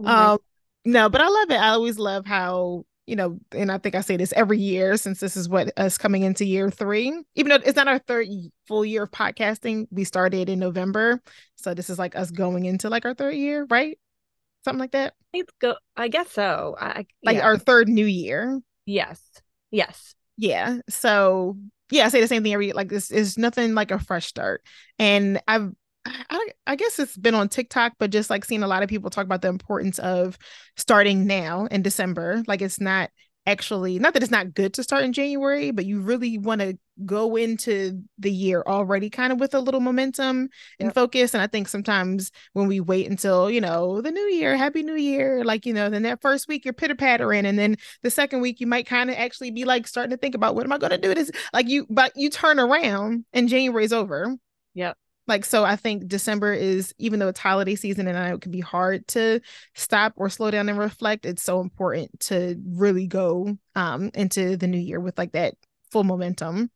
Mm-hmm. 0.01 0.07
Um, 0.07 0.39
no, 0.86 1.09
but 1.09 1.21
I 1.21 1.27
love 1.27 1.51
it. 1.51 1.59
I 1.59 1.69
always 1.69 2.00
love 2.00 2.25
how 2.25 2.86
you 3.09 3.15
know, 3.15 3.39
and 3.51 3.71
I 3.71 3.79
think 3.79 3.95
I 3.95 4.01
say 4.01 4.17
this 4.17 4.31
every 4.33 4.59
year 4.59 4.95
since 4.95 5.19
this 5.19 5.35
is 5.35 5.49
what 5.49 5.73
us 5.77 5.97
coming 5.97 6.21
into 6.21 6.45
year 6.45 6.69
three. 6.69 7.07
Even 7.35 7.49
though 7.49 7.55
it's 7.55 7.75
not 7.75 7.87
our 7.87 7.97
third 7.97 8.27
full 8.67 8.85
year 8.85 9.03
of 9.03 9.11
podcasting, 9.11 9.87
we 9.89 10.03
started 10.03 10.47
in 10.47 10.59
November, 10.59 11.21
so 11.55 11.73
this 11.73 11.89
is 11.89 11.97
like 11.97 12.15
us 12.15 12.29
going 12.29 12.65
into 12.65 12.89
like 12.89 13.05
our 13.05 13.15
third 13.15 13.33
year, 13.33 13.65
right? 13.69 13.97
Something 14.63 14.79
like 14.79 14.91
that. 14.91 15.15
It's 15.33 15.51
go. 15.59 15.75
I 15.97 16.07
guess 16.07 16.31
so. 16.31 16.75
I, 16.79 17.07
like 17.23 17.37
yeah. 17.37 17.45
our 17.45 17.57
third 17.57 17.89
new 17.89 18.05
year. 18.05 18.61
Yes. 18.85 19.19
Yes. 19.71 20.13
Yeah. 20.37 20.77
So 20.87 21.57
yeah, 21.91 22.05
I 22.05 22.09
say 22.09 22.21
the 22.21 22.27
same 22.27 22.43
thing 22.43 22.53
every 22.53 22.73
like 22.73 22.89
this 22.89 23.09
is 23.09 23.37
nothing 23.37 23.73
like 23.73 23.91
a 23.91 23.99
fresh 23.99 24.27
start. 24.27 24.63
And 24.99 25.41
I've 25.47 25.71
I, 26.05 26.47
I 26.65 26.75
guess 26.75 26.99
it's 26.99 27.17
been 27.17 27.35
on 27.35 27.49
TikTok, 27.49 27.93
but 27.99 28.09
just 28.09 28.29
like 28.29 28.45
seeing 28.45 28.63
a 28.63 28.67
lot 28.67 28.83
of 28.83 28.89
people 28.89 29.09
talk 29.09 29.25
about 29.25 29.41
the 29.41 29.49
importance 29.49 29.99
of 29.99 30.37
starting 30.77 31.25
now 31.27 31.65
in 31.65 31.81
December. 31.81 32.43
Like 32.47 32.61
it's 32.61 32.79
not 32.79 33.09
actually 33.45 33.97
not 33.97 34.13
that 34.13 34.21
it's 34.21 34.31
not 34.31 34.53
good 34.53 34.73
to 34.75 34.83
start 34.83 35.03
in 35.03 35.13
January, 35.13 35.71
but 35.71 35.85
you 35.85 35.99
really 35.99 36.37
want 36.37 36.61
to 36.61 36.77
go 37.05 37.35
into 37.35 38.03
the 38.17 38.31
year 38.31 38.63
already 38.67 39.09
kind 39.09 39.31
of 39.31 39.39
with 39.39 39.55
a 39.55 39.59
little 39.59 39.79
momentum 39.79 40.49
and 40.79 40.87
yep. 40.87 40.93
focus. 40.93 41.33
And 41.33 41.41
I 41.41 41.47
think 41.47 41.67
sometimes 41.67 42.31
when 42.53 42.67
we 42.67 42.79
wait 42.79 43.09
until, 43.09 43.49
you 43.49 43.61
know, 43.61 44.01
the 44.01 44.11
new 44.11 44.27
year, 44.27 44.55
happy 44.55 44.83
new 44.83 44.95
year, 44.95 45.43
like, 45.43 45.65
you 45.65 45.73
know, 45.73 45.89
then 45.89 46.03
that 46.03 46.21
first 46.21 46.47
week 46.47 46.65
you're 46.65 46.73
pitter 46.73 46.95
pattering. 46.95 47.45
And 47.45 47.57
then 47.57 47.77
the 48.03 48.11
second 48.11 48.41
week 48.41 48.59
you 48.59 48.67
might 48.67 48.85
kind 48.85 49.09
of 49.09 49.15
actually 49.15 49.51
be 49.51 49.65
like 49.65 49.87
starting 49.87 50.11
to 50.11 50.17
think 50.17 50.35
about 50.35 50.55
what 50.55 50.65
am 50.65 50.73
I 50.73 50.77
going 50.77 50.91
to 50.91 50.97
do 50.97 51.13
this? 51.13 51.31
Like 51.53 51.69
you, 51.69 51.87
but 51.89 52.11
you 52.15 52.29
turn 52.29 52.59
around 52.59 53.25
and 53.33 53.49
January's 53.49 53.93
over. 53.93 54.35
Yep. 54.73 54.97
Like, 55.29 55.45
so 55.45 55.63
I 55.63 55.75
think 55.75 56.07
December 56.07 56.53
is, 56.53 56.93
even 56.98 57.19
though 57.19 57.27
it's 57.27 57.39
holiday 57.39 57.75
season 57.75 58.07
and 58.07 58.17
I 58.17 58.29
know 58.29 58.36
it 58.36 58.41
can 58.41 58.51
be 58.51 58.59
hard 58.59 59.07
to 59.09 59.39
stop 59.75 60.13
or 60.15 60.29
slow 60.29 60.51
down 60.51 60.67
and 60.67 60.77
reflect, 60.77 61.25
it's 61.25 61.43
so 61.43 61.62
important 61.62 62.19
to 62.21 62.59
really 62.65 63.07
go 63.07 63.57
um 63.75 64.12
into 64.13 64.57
the 64.57 64.67
new 64.67 64.79
year 64.79 65.00
with 65.00 65.17
like 65.17 65.31
that 65.33 65.53
full 65.91 66.03
momentum. 66.03 66.71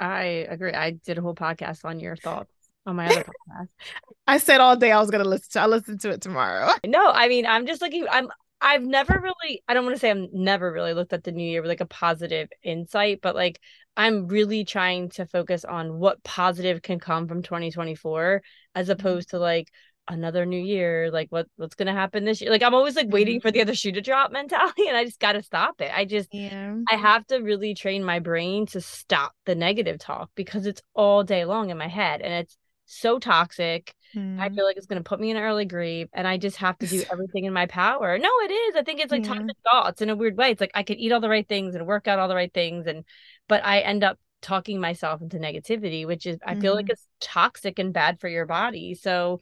I 0.00 0.46
agree. 0.48 0.72
I 0.72 0.92
did 0.92 1.18
a 1.18 1.20
whole 1.20 1.34
podcast 1.34 1.84
on 1.84 2.00
your 2.00 2.16
thoughts 2.16 2.50
on 2.86 2.96
my 2.96 3.06
other 3.06 3.24
podcast. 3.24 3.68
I 4.26 4.38
said 4.38 4.60
all 4.60 4.76
day 4.76 4.92
I 4.92 5.00
was 5.00 5.10
gonna 5.10 5.24
listen 5.24 5.50
to. 5.52 5.60
I 5.60 5.66
listen 5.66 5.98
to 5.98 6.10
it 6.10 6.22
tomorrow. 6.22 6.70
No, 6.86 7.10
I 7.10 7.28
mean 7.28 7.46
I'm 7.46 7.66
just 7.66 7.82
looking. 7.82 8.06
I'm. 8.10 8.28
I've 8.62 8.82
never 8.82 9.18
really. 9.18 9.62
I 9.68 9.74
don't 9.74 9.84
want 9.84 9.96
to 9.96 10.00
say 10.00 10.10
I've 10.10 10.32
never 10.32 10.70
really 10.70 10.92
looked 10.92 11.14
at 11.14 11.24
the 11.24 11.32
new 11.32 11.48
year 11.48 11.62
with 11.62 11.70
like 11.70 11.80
a 11.80 11.86
positive 11.86 12.48
insight, 12.62 13.20
but 13.22 13.34
like 13.34 13.58
I'm 13.96 14.28
really 14.28 14.64
trying 14.64 15.10
to 15.10 15.26
focus 15.26 15.64
on 15.64 15.98
what 15.98 16.22
positive 16.22 16.82
can 16.82 16.98
come 16.98 17.28
from 17.28 17.42
2024 17.42 18.42
as 18.74 18.86
mm-hmm. 18.86 18.92
opposed 18.92 19.30
to 19.30 19.38
like 19.38 19.68
another 20.08 20.44
new 20.44 20.60
year 20.60 21.08
like 21.12 21.28
what 21.30 21.46
what's 21.56 21.76
gonna 21.76 21.92
happen 21.92 22.24
this 22.24 22.40
year 22.40 22.50
like 22.50 22.62
i'm 22.62 22.74
always 22.74 22.96
like 22.96 23.06
waiting 23.10 23.38
mm-hmm. 23.38 23.46
for 23.46 23.52
the 23.52 23.60
other 23.60 23.74
shoe 23.74 23.92
to 23.92 24.00
drop 24.00 24.32
mentality 24.32 24.88
and 24.88 24.96
i 24.96 25.04
just 25.04 25.20
gotta 25.20 25.42
stop 25.42 25.80
it 25.80 25.90
i 25.94 26.04
just 26.04 26.28
yeah. 26.32 26.74
i 26.90 26.96
have 26.96 27.24
to 27.26 27.38
really 27.38 27.74
train 27.74 28.02
my 28.02 28.18
brain 28.18 28.66
to 28.66 28.80
stop 28.80 29.32
the 29.46 29.54
negative 29.54 29.98
talk 29.98 30.28
because 30.34 30.66
it's 30.66 30.82
all 30.94 31.22
day 31.22 31.44
long 31.44 31.70
in 31.70 31.78
my 31.78 31.86
head 31.86 32.20
and 32.20 32.32
it's 32.34 32.56
so 32.90 33.18
toxic 33.18 33.94
mm. 34.14 34.38
i 34.40 34.48
feel 34.48 34.64
like 34.64 34.76
it's 34.76 34.86
gonna 34.86 35.02
put 35.02 35.20
me 35.20 35.30
in 35.30 35.36
early 35.36 35.64
grave 35.64 36.08
and 36.12 36.26
i 36.26 36.36
just 36.36 36.56
have 36.56 36.78
to 36.78 36.86
do 36.86 37.02
everything 37.12 37.44
in 37.44 37.52
my 37.52 37.66
power 37.66 38.18
no 38.18 38.30
it 38.42 38.50
is 38.50 38.76
i 38.76 38.82
think 38.82 39.00
it's 39.00 39.12
like 39.12 39.24
yeah. 39.24 39.34
toxic 39.34 39.56
thoughts 39.70 40.02
in 40.02 40.10
a 40.10 40.16
weird 40.16 40.36
way 40.36 40.50
it's 40.50 40.60
like 40.60 40.72
i 40.74 40.82
could 40.82 40.98
eat 40.98 41.12
all 41.12 41.20
the 41.20 41.28
right 41.28 41.48
things 41.48 41.74
and 41.74 41.86
work 41.86 42.08
out 42.08 42.18
all 42.18 42.28
the 42.28 42.34
right 42.34 42.52
things 42.52 42.86
and 42.86 43.04
but 43.48 43.64
i 43.64 43.80
end 43.80 44.04
up 44.04 44.18
talking 44.42 44.80
myself 44.80 45.20
into 45.20 45.38
negativity 45.38 46.06
which 46.06 46.26
is 46.26 46.38
i 46.46 46.54
feel 46.54 46.72
mm. 46.72 46.76
like 46.76 46.86
mm-hmm. 46.86 46.92
it's 46.92 47.06
toxic 47.20 47.78
and 47.78 47.92
bad 47.92 48.18
for 48.20 48.28
your 48.28 48.46
body 48.46 48.94
so 48.94 49.40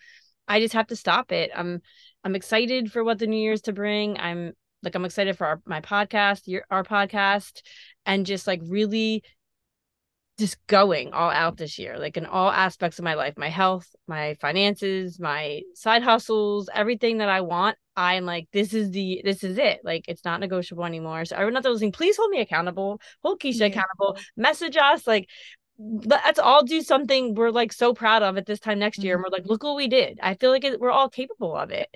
I 0.49 0.61
just 0.61 0.75
have 0.75 0.87
to 0.89 0.97
stop 0.97 1.31
it. 1.31 1.51
I'm 1.55 1.83
I'm 2.25 2.35
excited 2.35 2.91
for 2.91 3.05
what 3.05 3.19
the 3.19 3.27
New 3.27 3.37
Year's 3.37 3.63
to 3.63 3.73
bring. 3.73 4.19
I'm 4.19 4.55
like 4.83 4.95
I'm 4.95 5.05
excited 5.05 5.37
for 5.37 5.47
our 5.47 5.61
my 5.67 5.81
podcast, 5.81 6.43
your 6.47 6.65
our 6.71 6.83
podcast, 6.83 7.63
and 8.07 8.27
just 8.27 8.47
like 8.47 8.61
really 8.65 9.23
just 10.39 10.65
going 10.69 11.13
all 11.13 11.31
out 11.31 11.57
this 11.57 11.79
year, 11.79 11.99
like 11.99 12.17
in 12.17 12.25
all 12.25 12.51
aspects 12.51 12.99
of 12.99 13.05
my 13.05 13.15
life, 13.15 13.35
my 13.37 13.49
health, 13.49 13.87
my 14.07 14.35
finances, 14.41 15.19
my 15.19 15.63
side 15.75 16.03
hustles, 16.03 16.71
everything 16.73 17.19
that 17.19 17.29
I 17.29 17.41
want. 17.41 17.77
I'm 17.97 18.25
like, 18.25 18.47
this 18.53 18.73
is 18.73 18.93
the 18.93 19.21
this 19.25 19.43
is 19.43 19.59
it. 19.59 19.81
Like 19.83 20.05
it's 20.07 20.25
not 20.25 20.39
negotiable 20.39 20.85
anymore. 20.85 21.25
So 21.25 21.37
everyone 21.37 21.61
there 21.63 21.73
listening, 21.73 21.91
please 21.91 22.17
hold 22.17 22.31
me 22.31 22.41
accountable, 22.41 23.01
hold 23.23 23.41
Keisha 23.41 23.61
yeah. 23.61 23.67
accountable, 23.67 24.17
message 24.37 24.77
us. 24.77 25.07
Like 25.07 25.29
let's 25.79 26.39
all 26.39 26.65
do 26.65 26.83
something 26.83 27.35
we're 27.35 27.51
like 27.51 27.73
so 27.73 27.95
proud 27.95 28.23
of 28.23 28.37
at 28.37 28.47
this 28.47 28.59
time 28.59 28.79
next 28.81 29.03
year 29.03 29.15
and 29.15 29.23
we're 29.23 29.31
like 29.31 29.43
mm-hmm. 29.43 29.51
look 29.51 29.63
what 29.63 29.77
we 29.77 29.87
did 29.87 30.19
i 30.21 30.35
feel 30.35 30.51
like 30.51 30.65
it, 30.65 30.81
we're 30.81 30.91
all 30.91 31.09
capable 31.09 31.55
of 31.55 31.71
it 31.71 31.89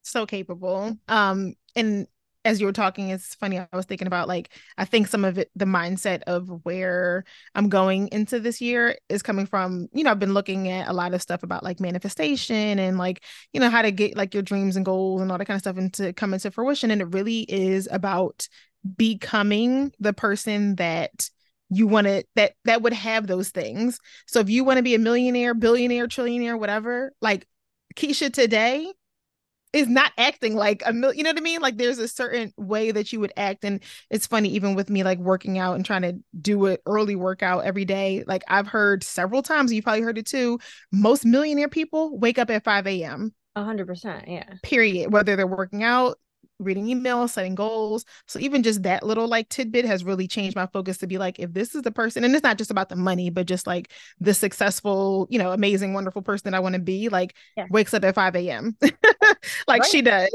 so 0.00 0.24
capable 0.24 0.96
um 1.08 1.52
and 1.76 2.06
as 2.44 2.60
you 2.60 2.66
were 2.66 2.72
talking 2.72 3.10
it's 3.10 3.34
funny 3.34 3.58
i 3.58 3.68
was 3.72 3.86
thinking 3.86 4.06
about 4.06 4.28
like 4.28 4.50
i 4.78 4.84
think 4.84 5.06
some 5.06 5.24
of 5.24 5.38
it 5.38 5.50
the 5.54 5.64
mindset 5.64 6.22
of 6.26 6.48
where 6.64 7.24
i'm 7.54 7.68
going 7.68 8.08
into 8.08 8.40
this 8.40 8.60
year 8.60 8.96
is 9.08 9.22
coming 9.22 9.46
from 9.46 9.88
you 9.92 10.02
know 10.04 10.10
i've 10.10 10.18
been 10.18 10.34
looking 10.34 10.68
at 10.68 10.88
a 10.88 10.92
lot 10.92 11.14
of 11.14 11.22
stuff 11.22 11.42
about 11.42 11.62
like 11.62 11.80
manifestation 11.80 12.78
and 12.78 12.98
like 12.98 13.22
you 13.52 13.60
know 13.60 13.70
how 13.70 13.82
to 13.82 13.90
get 13.90 14.16
like 14.16 14.34
your 14.34 14.42
dreams 14.42 14.76
and 14.76 14.84
goals 14.84 15.20
and 15.20 15.30
all 15.30 15.38
that 15.38 15.46
kind 15.46 15.56
of 15.56 15.62
stuff 15.62 15.78
into 15.78 16.12
come 16.12 16.34
into 16.34 16.50
fruition 16.50 16.90
and 16.90 17.00
it 17.00 17.12
really 17.12 17.40
is 17.48 17.88
about 17.90 18.48
becoming 18.96 19.92
the 20.00 20.12
person 20.12 20.76
that 20.76 21.30
you 21.70 21.86
want 21.86 22.06
to 22.06 22.24
that 22.36 22.52
that 22.64 22.82
would 22.82 22.92
have 22.92 23.26
those 23.26 23.50
things. 23.50 23.98
So 24.26 24.40
if 24.40 24.50
you 24.50 24.64
want 24.64 24.76
to 24.76 24.82
be 24.82 24.94
a 24.94 24.98
millionaire, 24.98 25.54
billionaire, 25.54 26.06
trillionaire, 26.06 26.58
whatever, 26.58 27.12
like 27.20 27.46
Keisha 27.96 28.32
today 28.32 28.92
is 29.72 29.88
not 29.88 30.12
acting 30.18 30.54
like 30.54 30.82
a 30.84 30.92
million, 30.92 31.18
you 31.18 31.24
know 31.24 31.30
what 31.30 31.38
I 31.38 31.42
mean? 31.42 31.60
Like 31.60 31.76
there's 31.76 31.98
a 31.98 32.08
certain 32.08 32.52
way 32.56 32.90
that 32.90 33.12
you 33.12 33.20
would 33.20 33.32
act. 33.36 33.64
And 33.64 33.80
it's 34.10 34.26
funny, 34.26 34.50
even 34.50 34.74
with 34.74 34.90
me 34.90 35.02
like 35.02 35.18
working 35.18 35.58
out 35.58 35.76
and 35.76 35.84
trying 35.84 36.02
to 36.02 36.18
do 36.40 36.66
an 36.66 36.78
early 36.86 37.16
workout 37.16 37.64
every 37.64 37.84
day. 37.84 38.24
Like 38.26 38.42
I've 38.48 38.66
heard 38.66 39.02
several 39.02 39.42
times, 39.42 39.72
you 39.72 39.82
probably 39.82 40.02
heard 40.02 40.18
it 40.18 40.26
too. 40.26 40.58
Most 40.92 41.24
millionaire 41.24 41.68
people 41.68 42.18
wake 42.18 42.38
up 42.38 42.50
at 42.50 42.64
5 42.64 42.86
a.m. 42.86 43.32
A 43.54 43.64
hundred 43.64 43.86
percent, 43.86 44.28
yeah. 44.28 44.54
Period. 44.62 45.12
Whether 45.12 45.36
they're 45.36 45.46
working 45.46 45.82
out, 45.82 46.18
reading 46.62 46.86
emails, 46.86 47.30
setting 47.30 47.54
goals. 47.54 48.04
So 48.26 48.38
even 48.38 48.62
just 48.62 48.82
that 48.82 49.02
little 49.02 49.28
like 49.28 49.48
tidbit 49.48 49.84
has 49.84 50.04
really 50.04 50.26
changed 50.26 50.56
my 50.56 50.66
focus 50.66 50.98
to 50.98 51.06
be 51.06 51.18
like, 51.18 51.38
if 51.38 51.52
this 51.52 51.74
is 51.74 51.82
the 51.82 51.92
person, 51.92 52.24
and 52.24 52.34
it's 52.34 52.42
not 52.42 52.58
just 52.58 52.70
about 52.70 52.88
the 52.88 52.96
money, 52.96 53.30
but 53.30 53.46
just 53.46 53.66
like 53.66 53.92
the 54.20 54.34
successful, 54.34 55.26
you 55.30 55.38
know, 55.38 55.52
amazing, 55.52 55.94
wonderful 55.94 56.22
person 56.22 56.50
that 56.50 56.56
I 56.56 56.60
want 56.60 56.74
to 56.74 56.80
be, 56.80 57.08
like 57.08 57.34
yeah. 57.56 57.66
wakes 57.70 57.94
up 57.94 58.04
at 58.04 58.14
5 58.14 58.36
a.m. 58.36 58.76
like 59.68 59.82
right. 59.82 59.84
she 59.84 60.02
does. 60.02 60.30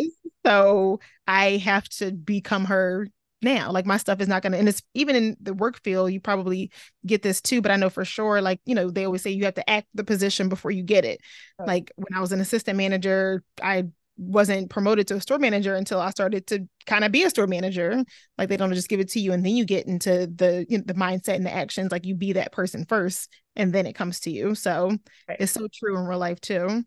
So 0.46 1.00
I 1.28 1.58
have 1.58 1.88
to 1.90 2.12
become 2.12 2.66
her 2.66 3.08
now 3.42 3.72
like 3.72 3.86
my 3.86 3.98
stuff 3.98 4.20
is 4.20 4.28
not 4.28 4.42
gonna 4.42 4.58
and 4.58 4.68
it's 4.68 4.82
even 4.94 5.16
in 5.16 5.38
the 5.40 5.54
work 5.54 5.82
field 5.84 6.12
you 6.12 6.20
probably 6.20 6.72
get 7.06 7.22
this 7.22 7.40
too 7.40 7.62
but 7.62 7.72
i 7.72 7.76
know 7.76 7.90
for 7.90 8.04
sure 8.04 8.42
like 8.42 8.60
you 8.66 8.74
know 8.74 8.90
they 8.90 9.06
always 9.06 9.22
say 9.22 9.30
you 9.30 9.46
have 9.46 9.54
to 9.54 9.70
act 9.70 9.88
the 9.94 10.04
position 10.04 10.50
before 10.50 10.72
you 10.72 10.82
get 10.82 11.06
it 11.06 11.22
right. 11.60 11.68
like 11.68 11.92
when 11.96 12.18
i 12.18 12.20
was 12.20 12.32
an 12.32 12.42
assistant 12.42 12.78
manager 12.78 13.44
i 13.62 13.84
wasn't 14.18 14.70
promoted 14.70 15.08
to 15.08 15.16
a 15.16 15.22
store 15.22 15.40
manager 15.40 15.76
until 15.76 16.00
I 16.00 16.10
started 16.10 16.48
to 16.48 16.68
kind 16.86 17.04
of 17.04 17.12
be 17.12 17.24
a 17.24 17.30
store 17.30 17.48
manager. 17.48 18.04
Like 18.38 18.50
they 18.50 18.58
don't 18.58 18.74
just 18.74 18.90
give 18.90 19.00
it 19.00 19.10
to 19.12 19.20
you 19.20 19.34
and 19.34 19.46
then 19.46 19.56
you 19.56 19.66
get 19.66 19.88
into 19.88 20.28
the 20.28 20.66
you 20.70 20.80
know, 20.80 20.84
the 20.86 20.94
mindset 20.94 21.36
and 21.36 21.46
the 21.46 21.54
actions. 21.54 21.92
Like 21.92 22.06
you 22.06 22.16
be 22.16 22.34
that 22.34 22.52
person 22.52 22.86
first 22.86 23.32
and 23.56 23.72
then 23.74 23.86
it 23.86 23.94
comes 23.94 24.20
to 24.22 24.32
you. 24.32 24.56
So 24.56 24.98
right. 25.28 25.38
it's 25.40 25.52
so 25.52 25.68
true 25.74 25.98
in 25.98 26.06
real 26.06 26.20
life 26.20 26.42
too. 26.42 26.84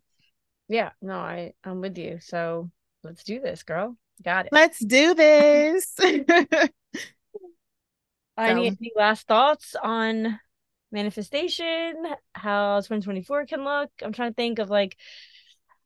Yeah, 0.67 0.91
no, 1.01 1.15
I 1.15 1.53
I'm 1.63 1.81
with 1.81 1.97
you. 1.97 2.19
So 2.21 2.69
let's 3.03 3.23
do 3.23 3.39
this, 3.39 3.63
girl. 3.63 3.97
Got 4.23 4.45
it. 4.47 4.51
Let's 4.51 4.83
do 4.83 5.13
this. 5.13 5.95
I 8.37 8.53
need 8.53 8.77
any 8.79 8.91
last 8.95 9.27
thoughts 9.27 9.75
on 9.81 10.39
manifestation, 10.91 12.05
how 12.33 12.77
2024 12.77 13.45
can 13.45 13.63
look. 13.63 13.89
I'm 14.01 14.13
trying 14.13 14.31
to 14.31 14.35
think 14.35 14.59
of 14.59 14.69
like 14.69 14.97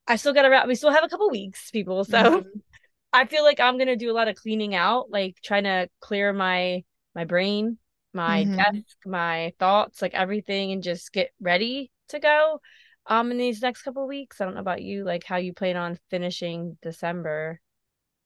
I 0.07 0.17
still 0.17 0.33
got 0.33 0.43
to 0.43 0.49
wrap. 0.49 0.67
We 0.67 0.75
still 0.75 0.91
have 0.91 1.03
a 1.03 1.09
couple 1.09 1.29
weeks, 1.29 1.71
people. 1.71 2.05
So 2.05 2.17
mm-hmm. 2.17 2.59
I 3.13 3.25
feel 3.25 3.43
like 3.43 3.59
I'm 3.59 3.77
gonna 3.77 3.95
do 3.95 4.11
a 4.11 4.13
lot 4.13 4.27
of 4.27 4.35
cleaning 4.35 4.75
out, 4.75 5.09
like 5.09 5.37
trying 5.43 5.63
to 5.63 5.89
clear 6.01 6.33
my 6.33 6.83
my 7.15 7.23
brain, 7.23 7.77
my 8.13 8.43
mm-hmm. 8.43 8.55
desk, 8.55 8.97
my 9.05 9.53
thoughts, 9.57 10.01
like 10.01 10.13
everything, 10.13 10.71
and 10.71 10.83
just 10.83 11.13
get 11.13 11.31
ready 11.39 11.91
to 12.09 12.19
go. 12.19 12.59
Um, 13.07 13.31
in 13.31 13.37
these 13.37 13.61
next 13.61 13.83
couple 13.83 14.07
weeks, 14.07 14.41
I 14.41 14.45
don't 14.45 14.55
know 14.55 14.61
about 14.61 14.81
you, 14.81 15.05
like 15.05 15.23
how 15.23 15.37
you 15.37 15.53
plan 15.53 15.77
on 15.77 15.99
finishing 16.09 16.77
December. 16.81 17.61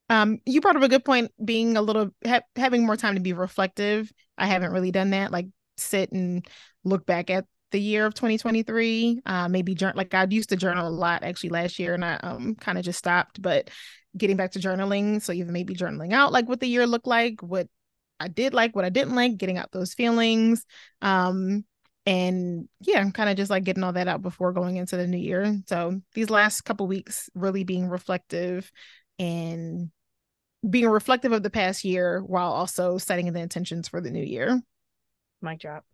Um, 0.09 0.39
you 0.45 0.59
brought 0.61 0.75
up 0.75 0.83
a 0.83 0.89
good 0.89 1.05
point. 1.05 1.31
Being 1.43 1.77
a 1.77 1.81
little 1.81 2.09
ha- 2.25 2.41
having 2.55 2.85
more 2.85 2.97
time 2.97 3.15
to 3.15 3.21
be 3.21 3.33
reflective. 3.33 4.11
I 4.37 4.47
haven't 4.47 4.71
really 4.71 4.91
done 4.91 5.11
that. 5.11 5.31
Like 5.31 5.47
sit 5.77 6.11
and 6.11 6.47
look 6.83 7.05
back 7.05 7.29
at 7.29 7.45
the 7.71 7.79
year 7.79 8.05
of 8.05 8.13
2023 8.13 9.21
uh 9.25 9.47
maybe 9.47 9.75
journal 9.75 9.97
like 9.97 10.13
i 10.13 10.25
used 10.29 10.49
to 10.49 10.55
journal 10.55 10.87
a 10.87 10.89
lot 10.89 11.23
actually 11.23 11.49
last 11.49 11.79
year 11.79 11.93
and 11.93 12.03
i 12.03 12.15
um 12.15 12.55
kind 12.55 12.77
of 12.77 12.83
just 12.83 12.99
stopped 12.99 13.41
but 13.41 13.69
getting 14.17 14.37
back 14.37 14.51
to 14.51 14.59
journaling 14.59 15.21
so 15.21 15.31
even 15.31 15.53
maybe 15.53 15.75
journaling 15.75 16.13
out 16.13 16.31
like 16.31 16.47
what 16.47 16.59
the 16.59 16.67
year 16.67 16.87
looked 16.87 17.07
like 17.07 17.41
what 17.41 17.67
i 18.19 18.27
did 18.27 18.53
like 18.53 18.75
what 18.75 18.85
i 18.85 18.89
didn't 18.89 19.15
like 19.15 19.37
getting 19.37 19.57
out 19.57 19.71
those 19.71 19.93
feelings 19.93 20.65
um 21.01 21.63
and 22.05 22.67
yeah 22.81 22.99
i'm 22.99 23.11
kind 23.11 23.29
of 23.29 23.37
just 23.37 23.51
like 23.51 23.63
getting 23.63 23.83
all 23.83 23.93
that 23.93 24.07
out 24.07 24.21
before 24.21 24.51
going 24.51 24.77
into 24.77 24.97
the 24.97 25.05
new 25.07 25.17
year. 25.17 25.61
So 25.67 26.01
these 26.13 26.29
last 26.29 26.61
couple 26.61 26.87
weeks 26.87 27.29
really 27.35 27.63
being 27.63 27.87
reflective 27.87 28.71
and 29.19 29.91
being 30.67 30.87
reflective 30.87 31.31
of 31.31 31.43
the 31.43 31.49
past 31.49 31.85
year 31.85 32.21
while 32.21 32.51
also 32.51 32.97
setting 32.97 33.31
the 33.31 33.39
intentions 33.39 33.87
for 33.87 34.01
the 34.01 34.11
new 34.11 34.23
year. 34.23 34.59
Mic 35.41 35.59
drop. 35.59 35.85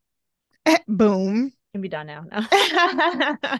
Boom 0.88 1.52
can 1.76 1.82
be 1.82 1.90
done 1.90 2.08
now. 2.08 2.26
No, 2.32 3.60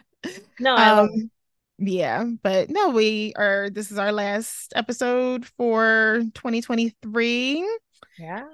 no 0.58 0.76
um, 0.76 1.30
yeah, 1.78 2.24
but 2.42 2.70
no, 2.70 2.88
we 2.88 3.34
are. 3.36 3.68
This 3.68 3.92
is 3.92 3.98
our 3.98 4.10
last 4.10 4.72
episode 4.74 5.44
for 5.44 6.22
2023. 6.34 7.68
Yeah. 8.18 8.46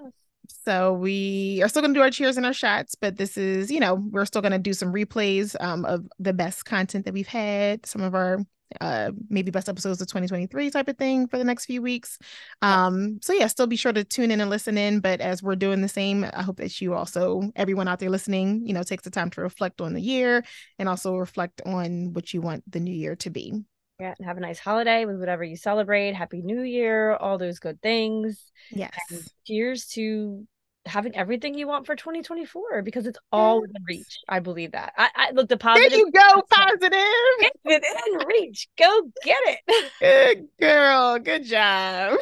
So 0.64 0.94
we 0.94 1.60
are 1.62 1.68
still 1.68 1.82
going 1.82 1.94
to 1.94 1.98
do 1.98 2.02
our 2.02 2.10
cheers 2.10 2.36
and 2.36 2.44
our 2.44 2.52
shots, 2.52 2.96
but 2.96 3.16
this 3.16 3.36
is, 3.36 3.70
you 3.70 3.78
know, 3.78 3.94
we're 3.94 4.24
still 4.24 4.42
going 4.42 4.52
to 4.52 4.58
do 4.58 4.72
some 4.72 4.92
replays 4.92 5.54
um, 5.60 5.84
of 5.84 6.08
the 6.18 6.32
best 6.32 6.64
content 6.64 7.04
that 7.04 7.14
we've 7.14 7.28
had, 7.28 7.86
some 7.86 8.02
of 8.02 8.16
our 8.16 8.40
uh 8.80 9.12
maybe 9.28 9.50
best 9.50 9.68
episodes 9.68 10.00
of 10.00 10.08
2023 10.08 10.70
type 10.70 10.88
of 10.88 10.96
thing 10.96 11.26
for 11.26 11.38
the 11.38 11.44
next 11.44 11.66
few 11.66 11.82
weeks. 11.82 12.18
Um, 12.62 13.18
so 13.22 13.32
yeah, 13.32 13.46
still 13.46 13.66
be 13.66 13.76
sure 13.76 13.92
to 13.92 14.04
tune 14.04 14.30
in 14.30 14.40
and 14.40 14.50
listen 14.50 14.78
in. 14.78 15.00
But 15.00 15.20
as 15.20 15.42
we're 15.42 15.56
doing 15.56 15.80
the 15.80 15.88
same, 15.88 16.24
I 16.24 16.42
hope 16.42 16.56
that 16.58 16.80
you 16.80 16.94
also, 16.94 17.50
everyone 17.56 17.88
out 17.88 17.98
there 17.98 18.10
listening, 18.10 18.66
you 18.66 18.72
know, 18.72 18.82
takes 18.82 19.04
the 19.04 19.10
time 19.10 19.30
to 19.30 19.40
reflect 19.40 19.80
on 19.80 19.94
the 19.94 20.00
year 20.00 20.44
and 20.78 20.88
also 20.88 21.16
reflect 21.16 21.60
on 21.66 22.12
what 22.12 22.32
you 22.32 22.40
want 22.40 22.70
the 22.70 22.80
new 22.80 22.94
year 22.94 23.16
to 23.16 23.30
be. 23.30 23.54
Yeah, 24.00 24.14
and 24.18 24.26
have 24.26 24.36
a 24.36 24.40
nice 24.40 24.58
holiday 24.58 25.04
with 25.04 25.20
whatever 25.20 25.44
you 25.44 25.56
celebrate. 25.56 26.14
Happy 26.14 26.42
New 26.42 26.62
Year, 26.62 27.14
all 27.14 27.38
those 27.38 27.60
good 27.60 27.80
things. 27.82 28.50
Yes. 28.72 28.90
And 29.10 29.22
cheers 29.46 29.86
to 29.88 30.44
having 30.86 31.14
everything 31.16 31.54
you 31.54 31.66
want 31.66 31.86
for 31.86 31.94
2024 31.94 32.82
because 32.82 33.06
it's 33.06 33.18
all 33.30 33.56
Yes. 33.60 33.62
within 33.68 33.84
reach. 33.88 34.18
I 34.28 34.40
believe 34.40 34.72
that. 34.72 34.92
I, 34.96 35.08
I 35.14 35.30
look 35.32 35.48
the 35.48 35.56
positive. 35.56 35.90
There 35.90 35.98
you 35.98 36.10
go, 36.10 36.42
positive. 36.50 36.92
It's 36.92 37.64
within 37.64 38.26
reach. 38.26 38.68
Go 38.78 39.02
get 39.22 39.38
it. 39.46 39.92
Good 40.00 40.48
girl. 40.60 41.18
Good 41.18 41.44
job. 41.44 42.18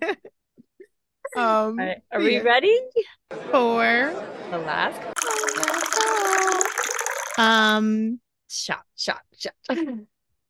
um, 1.36 1.76
right, 1.78 1.98
are 2.12 2.20
we 2.20 2.40
ready? 2.40 2.78
for 3.50 4.12
The 4.50 4.58
last 4.58 5.00
um 7.36 8.20
shot, 8.48 8.84
shot, 8.96 9.20
shot. 9.36 9.54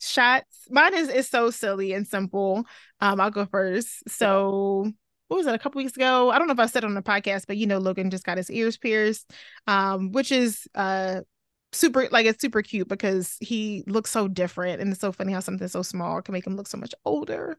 shots. 0.01 0.57
Mine 0.71 0.95
is 0.95 1.09
is 1.09 1.29
so 1.29 1.51
silly 1.51 1.93
and 1.95 2.07
simple. 2.07 2.67
Um, 3.01 3.21
I'll 3.21 3.31
go 3.31 3.47
first. 3.47 4.09
So 4.09 4.93
what 5.29 5.39
was 5.39 5.47
it 5.47 5.55
a 5.55 5.59
couple 5.59 5.79
weeks 5.79 5.97
ago? 5.97 6.31
I 6.31 6.39
don't 6.39 6.47
know 6.47 6.53
if 6.53 6.59
I 6.59 6.67
said 6.67 6.85
on 6.85 6.95
the 6.95 7.03
podcast, 7.03 7.47
but 7.47 7.57
you 7.57 7.67
know, 7.67 7.79
Logan 7.79 8.11
just 8.11 8.25
got 8.25 8.37
his 8.37 8.51
ears 8.51 8.77
pierced, 8.77 9.31
um, 9.67 10.13
which 10.13 10.31
is 10.33 10.67
uh 10.75 11.21
super 11.73 12.09
like 12.11 12.27
it's 12.27 12.41
super 12.41 12.63
cute 12.63 12.89
because 12.89 13.37
he 13.41 13.83
looks 13.87 14.11
so 14.11 14.29
different 14.29 14.81
and 14.81 14.93
it's 14.93 15.01
so 15.01 15.13
funny 15.13 15.33
how 15.33 15.41
something 15.41 15.67
so 15.67 15.83
small 15.83 16.23
can 16.23 16.33
make 16.33 16.47
him 16.47 16.57
look 16.57 16.69
so 16.69 16.79
much 16.79 16.95
older. 17.05 17.59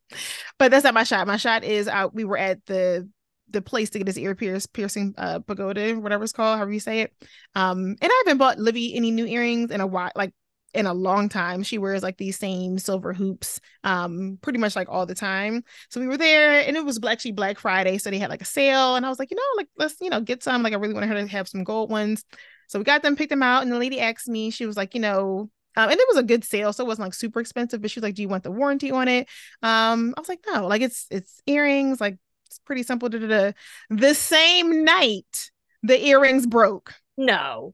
But 0.58 0.71
that's 0.71 0.84
not 0.84 0.93
my 0.93 1.04
shot. 1.04 1.28
My 1.28 1.38
shot 1.38 1.63
is 1.63 1.88
out. 1.88 2.15
We 2.15 2.23
were 2.23 2.38
at 2.38 2.65
the 2.65 3.10
the 3.49 3.62
place 3.62 3.91
to 3.91 3.99
get 3.99 4.08
his 4.08 4.17
ear 4.17 4.36
pierced, 4.36 4.73
piercing 4.73 5.13
uh 5.17 5.39
pagoda, 5.39 5.95
whatever 5.95 6.23
it's 6.23 6.34
called, 6.34 6.58
however 6.58 6.71
you 6.71 6.80
say 6.80 7.01
it. 7.01 7.13
Um, 7.56 7.95
and 8.01 8.12
I 8.12 8.23
haven't 8.25 8.38
bought 8.38 8.60
Livy 8.60 8.95
any 8.95 9.12
new 9.12 9.25
earrings 9.25 9.71
in 9.71 9.82
a 9.82 9.88
while, 9.88 10.12
like 10.15 10.34
in 10.75 10.85
a 10.85 10.93
long 10.93 11.29
time. 11.29 11.63
She 11.63 11.77
wears 11.77 12.03
like 12.03 12.17
these 12.17 12.38
same 12.38 12.77
silver 12.77 13.13
hoops, 13.13 13.59
um, 13.83 14.38
pretty 14.41 14.59
much 14.59 14.75
like 14.75 14.89
all 14.89 15.05
the 15.05 15.15
time. 15.15 15.63
So 15.89 15.99
we 15.99 16.07
were 16.07 16.17
there, 16.17 16.59
and 16.67 16.77
it 16.77 16.85
was 16.85 16.99
actually 17.07 17.31
Black 17.31 17.59
Friday, 17.59 17.97
so 17.97 18.09
they 18.11 18.19
had 18.19 18.29
like 18.29 18.41
a 18.41 18.45
sale, 18.45 18.95
and 18.95 19.05
I 19.05 19.09
was 19.09 19.19
like, 19.19 19.31
you 19.31 19.38
know, 19.38 19.43
like 19.57 19.67
let's 19.77 19.95
you 20.01 20.09
know 20.09 20.21
get 20.21 20.43
some. 20.43 20.63
Like 20.63 20.73
I 20.73 20.77
really 20.77 20.93
wanted 20.93 21.09
her 21.09 21.15
to 21.15 21.27
have 21.27 21.47
some 21.47 21.63
gold 21.63 21.89
ones, 21.89 22.23
so 22.67 22.79
we 22.79 22.85
got 22.85 23.01
them, 23.01 23.15
picked 23.15 23.29
them 23.29 23.43
out, 23.43 23.63
and 23.63 23.71
the 23.71 23.79
lady 23.79 23.99
asked 23.99 24.27
me, 24.27 24.49
she 24.51 24.65
was 24.65 24.77
like, 24.77 24.93
you 24.95 25.01
know. 25.01 25.49
Um, 25.77 25.89
and 25.89 25.99
it 25.99 26.07
was 26.07 26.17
a 26.17 26.23
good 26.23 26.45
sale, 26.45 26.71
so 26.71 26.85
it 26.85 26.88
wasn't 26.88 27.07
like 27.07 27.13
super 27.13 27.41
expensive. 27.41 27.81
But 27.81 27.91
she 27.91 27.99
was 27.99 28.03
like, 28.03 28.15
"Do 28.15 28.21
you 28.21 28.29
want 28.29 28.43
the 28.43 28.51
warranty 28.51 28.91
on 28.91 29.09
it?" 29.09 29.27
Um, 29.61 30.13
I 30.15 30.21
was 30.21 30.29
like, 30.29 30.39
"No, 30.47 30.67
like 30.67 30.81
it's 30.81 31.05
it's 31.11 31.41
earrings, 31.45 31.99
like 31.99 32.17
it's 32.45 32.59
pretty 32.59 32.83
simple." 32.83 33.09
Da, 33.09 33.19
da, 33.19 33.27
da. 33.27 33.51
The 33.89 34.13
same 34.13 34.85
night, 34.85 35.51
the 35.83 36.01
earrings 36.07 36.47
broke. 36.47 36.93
no. 37.17 37.73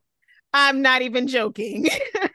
I'm 0.53 0.81
not 0.81 1.01
even 1.01 1.27
joking. 1.27 1.87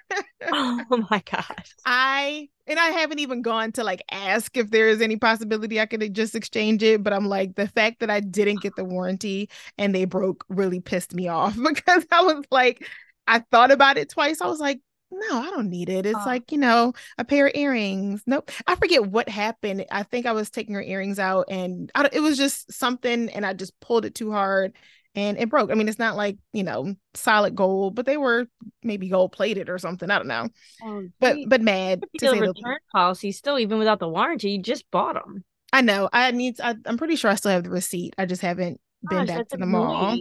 Oh 0.91 1.07
my 1.11 1.23
god. 1.31 1.65
I 1.85 2.49
and 2.67 2.79
I 2.79 2.87
haven't 2.87 3.19
even 3.21 3.43
gone 3.43 3.73
to 3.73 3.85
like 3.85 4.03
ask 4.11 4.57
if 4.57 4.71
there 4.71 4.89
is 4.89 5.01
any 5.01 5.17
possibility 5.17 5.81
I 5.81 5.87
could 5.87 6.15
just 6.15 6.35
exchange 6.35 6.83
it, 6.83 7.03
but 7.03 7.13
I'm 7.13 7.27
like 7.27 7.55
the 7.55 7.69
fact 7.69 8.01
that 8.01 8.11
I 8.11 8.21
didn't 8.21 8.61
get 8.63 8.77
the 8.77 8.85
warranty 8.85 9.51
and 9.79 9.95
they 9.95 10.05
broke 10.05 10.45
really 10.49 10.81
pissed 10.81 11.15
me 11.15 11.29
off 11.29 11.57
because 11.75 12.07
I 12.13 12.23
was 12.23 12.45
like 12.51 12.87
I 13.27 13.41
thought 13.51 13.71
about 13.73 13.99
it 13.99 14.09
twice. 14.11 14.41
I 14.41 14.47
was 14.47 14.61
like, 14.61 14.81
no, 15.11 15.39
I 15.41 15.51
don't 15.51 15.71
need 15.71 15.89
it. 15.89 16.07
It's 16.07 16.19
Oh. 16.19 16.27
like, 16.27 16.53
you 16.53 16.59
know, 16.59 16.93
a 17.19 17.25
pair 17.25 17.47
of 17.49 17.53
earrings. 17.57 18.23
Nope. 18.27 18.51
I 18.67 18.77
forget 18.77 19.05
what 19.07 19.29
happened. 19.29 19.85
I 19.91 20.03
think 20.05 20.27
I 20.27 20.33
was 20.33 20.51
taking 20.51 20.75
her 20.75 20.83
earrings 20.83 21.19
out 21.19 21.47
and 21.49 21.91
I, 21.95 22.09
it 22.13 22.21
was 22.21 22.37
just 22.37 22.73
something 22.73 23.31
and 23.31 23.45
I 23.45 23.53
just 23.53 23.79
pulled 23.81 24.05
it 24.05 24.15
too 24.15 24.31
hard 24.33 24.75
and 25.17 25.39
it 25.39 25.49
broke. 25.49 25.71
I 25.71 25.75
mean, 25.75 25.89
it's 25.89 25.99
not 25.99 26.17
like, 26.17 26.37
you 26.53 26.63
know, 26.63 26.95
solid 27.15 27.57
gold, 27.57 27.95
but 27.95 28.07
they 28.07 28.17
were 28.17 28.47
maybe 28.83 29.09
gold 29.09 29.33
plated 29.33 29.69
or 29.69 29.79
something. 29.79 30.11
I 30.11 30.19
don't 30.19 30.29
know. 30.29 30.49
Oh, 30.83 31.09
But 31.19 31.39
but 31.49 31.61
mad 31.63 32.03
to 32.19 32.29
say 32.29 32.41
the 32.41 32.49
return 32.49 32.79
policy 32.93 33.33
still 33.33 33.59
even 33.59 33.79
without 33.79 33.99
the 33.99 34.09
warranty, 34.09 34.51
you 34.53 34.63
just 34.63 34.89
bought 34.91 35.15
them. 35.15 35.45
I 35.73 35.81
know. 35.81 36.09
I 36.13 36.31
need. 36.31 36.61
I, 36.61 36.75
I'm 36.87 36.97
pretty 36.99 37.17
sure 37.17 37.31
I 37.31 37.35
still 37.35 37.51
have 37.51 37.65
the 37.65 37.71
receipt. 37.71 38.15
I 38.19 38.27
just 38.27 38.43
haven't 38.43 38.81
been 39.07 39.27
back 39.27 39.49
to 39.49 39.57
the 39.57 39.67
mall. 39.67 40.19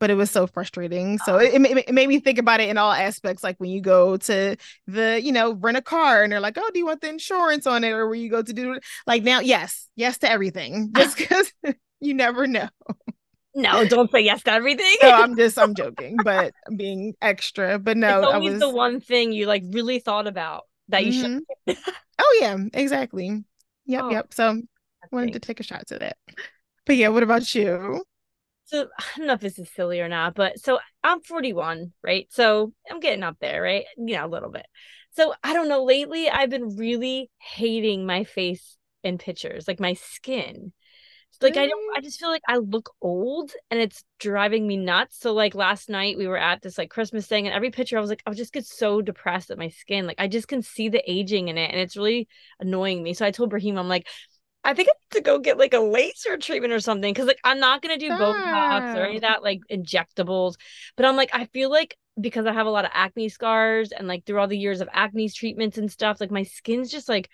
But 0.00 0.10
it 0.10 0.14
was 0.14 0.30
so 0.30 0.46
frustrating. 0.46 1.18
So 1.18 1.34
Oh. 1.34 1.40
it, 1.40 1.54
it, 1.60 1.78
it 1.88 1.92
made 1.94 2.08
me 2.08 2.20
think 2.20 2.38
about 2.38 2.60
it 2.60 2.68
in 2.68 2.78
all 2.78 2.92
aspects. 2.92 3.42
Like 3.42 3.56
when 3.58 3.70
you 3.70 3.80
go 3.80 4.16
to 4.16 4.56
the, 4.86 5.20
you 5.20 5.32
know, 5.32 5.54
rent 5.54 5.76
a 5.76 5.82
car 5.82 6.22
and 6.22 6.30
they're 6.30 6.38
like, 6.38 6.56
"Oh, 6.56 6.70
do 6.72 6.78
you 6.78 6.86
want 6.86 7.00
the 7.00 7.08
insurance 7.08 7.66
on 7.66 7.82
it?" 7.82 7.90
Or 7.90 8.08
when 8.08 8.20
you 8.20 8.30
go 8.30 8.40
to 8.40 8.52
do 8.52 8.78
like 9.08 9.24
now, 9.24 9.40
yes, 9.40 9.88
yes 9.96 10.18
to 10.18 10.30
everything, 10.30 10.90
just 10.94 11.16
because 11.18 11.52
you 12.00 12.14
never 12.14 12.46
know. 12.46 12.68
No, 13.58 13.84
don't 13.84 14.10
say 14.10 14.20
yes 14.20 14.42
to 14.44 14.52
everything. 14.52 14.96
No, 15.00 15.10
I'm 15.14 15.36
just 15.36 15.58
I'm 15.58 15.74
joking, 15.74 16.22
but 16.22 16.54
I'm 16.66 16.76
being 16.76 17.14
extra. 17.20 17.78
But 17.78 17.96
no, 17.96 18.22
it's 18.22 18.22
I 18.24 18.38
always 18.38 18.54
was. 18.54 18.60
the 18.60 18.70
one 18.70 19.00
thing 19.00 19.32
you 19.32 19.46
like 19.46 19.62
really 19.70 19.98
thought 19.98 20.26
about 20.26 20.64
that 20.88 21.04
you 21.04 21.12
should. 21.12 21.30
Mhm. 21.30 21.42
Oh 22.18 22.38
yeah, 22.40 22.58
exactly. 22.74 23.44
Yep, 23.86 24.06
Oh, 24.06 24.10
yep. 24.10 24.34
So 24.34 24.50
I 25.02 25.06
wanted 25.12 25.32
to 25.34 25.40
take 25.40 25.60
a 25.60 25.62
shot 25.64 25.86
to 25.88 25.98
that. 26.00 26.18
But 26.86 26.96
yeah, 26.96 27.08
what 27.08 27.22
about 27.22 27.54
you? 27.54 28.04
So 28.66 28.88
I 28.98 29.04
don't 29.16 29.26
know 29.26 29.32
if 29.34 29.40
this 29.40 29.58
is 29.58 29.70
silly 29.70 30.00
or 30.00 30.08
not, 30.08 30.34
but 30.34 30.58
so 30.60 30.78
I'm 31.02 31.20
41, 31.22 31.92
right? 32.02 32.26
So 32.30 32.72
I'm 32.90 33.00
getting 33.00 33.22
up 33.22 33.36
there, 33.40 33.62
right? 33.62 33.84
You 33.96 34.16
know, 34.16 34.26
a 34.26 34.28
little 34.28 34.50
bit. 34.50 34.66
So 35.12 35.34
I 35.42 35.54
don't 35.54 35.68
know. 35.68 35.84
Lately, 35.84 36.28
I've 36.28 36.50
been 36.50 36.76
really 36.76 37.30
hating 37.38 38.04
my 38.06 38.24
face 38.24 38.76
in 39.02 39.16
pictures, 39.18 39.66
like 39.66 39.80
my 39.80 39.94
skin. 39.94 40.72
Like 41.40 41.56
I 41.56 41.66
don't, 41.68 41.80
mm-hmm. 41.80 41.98
I 41.98 42.00
just 42.00 42.18
feel 42.18 42.30
like 42.30 42.42
I 42.48 42.56
look 42.56 42.90
old, 43.00 43.52
and 43.70 43.80
it's 43.80 44.04
driving 44.18 44.66
me 44.66 44.76
nuts. 44.76 45.20
So 45.20 45.32
like 45.32 45.54
last 45.54 45.88
night, 45.88 46.18
we 46.18 46.26
were 46.26 46.38
at 46.38 46.62
this 46.62 46.76
like 46.76 46.90
Christmas 46.90 47.26
thing, 47.26 47.46
and 47.46 47.54
every 47.54 47.70
picture 47.70 47.96
I 47.96 48.00
was 48.00 48.10
like, 48.10 48.22
I 48.26 48.32
just 48.32 48.52
get 48.52 48.66
so 48.66 49.00
depressed 49.00 49.50
at 49.50 49.58
my 49.58 49.68
skin. 49.68 50.06
Like 50.06 50.18
I 50.18 50.26
just 50.26 50.48
can 50.48 50.62
see 50.62 50.88
the 50.88 51.02
aging 51.10 51.48
in 51.48 51.56
it, 51.56 51.70
and 51.70 51.78
it's 51.78 51.96
really 51.96 52.28
annoying 52.58 53.02
me. 53.02 53.14
So 53.14 53.24
I 53.24 53.30
told 53.30 53.50
Brahim, 53.50 53.78
I'm 53.78 53.88
like. 53.88 54.06
I 54.64 54.74
think 54.74 54.88
I 54.88 54.92
need 54.92 55.18
to 55.18 55.22
go 55.22 55.38
get 55.38 55.56
like 55.56 55.72
a 55.72 55.78
laser 55.78 56.36
treatment 56.36 56.72
or 56.72 56.80
something 56.80 57.14
because 57.14 57.28
like 57.28 57.38
I'm 57.44 57.60
not 57.60 57.80
gonna 57.80 57.96
do 57.96 58.10
Botox 58.10 58.96
or 58.96 59.04
any 59.04 59.14
of 59.14 59.22
that 59.22 59.42
like 59.42 59.60
injectables. 59.70 60.54
But 60.96 61.06
I'm 61.06 61.16
like, 61.16 61.30
I 61.32 61.46
feel 61.46 61.70
like 61.70 61.96
because 62.20 62.44
I 62.44 62.52
have 62.52 62.66
a 62.66 62.70
lot 62.70 62.84
of 62.84 62.90
acne 62.92 63.28
scars 63.28 63.92
and 63.92 64.08
like 64.08 64.26
through 64.26 64.40
all 64.40 64.48
the 64.48 64.58
years 64.58 64.80
of 64.80 64.88
acne 64.92 65.30
treatments 65.30 65.78
and 65.78 65.90
stuff, 65.90 66.20
like 66.20 66.32
my 66.32 66.42
skin's 66.42 66.90
just 66.90 67.08
like 67.08 67.30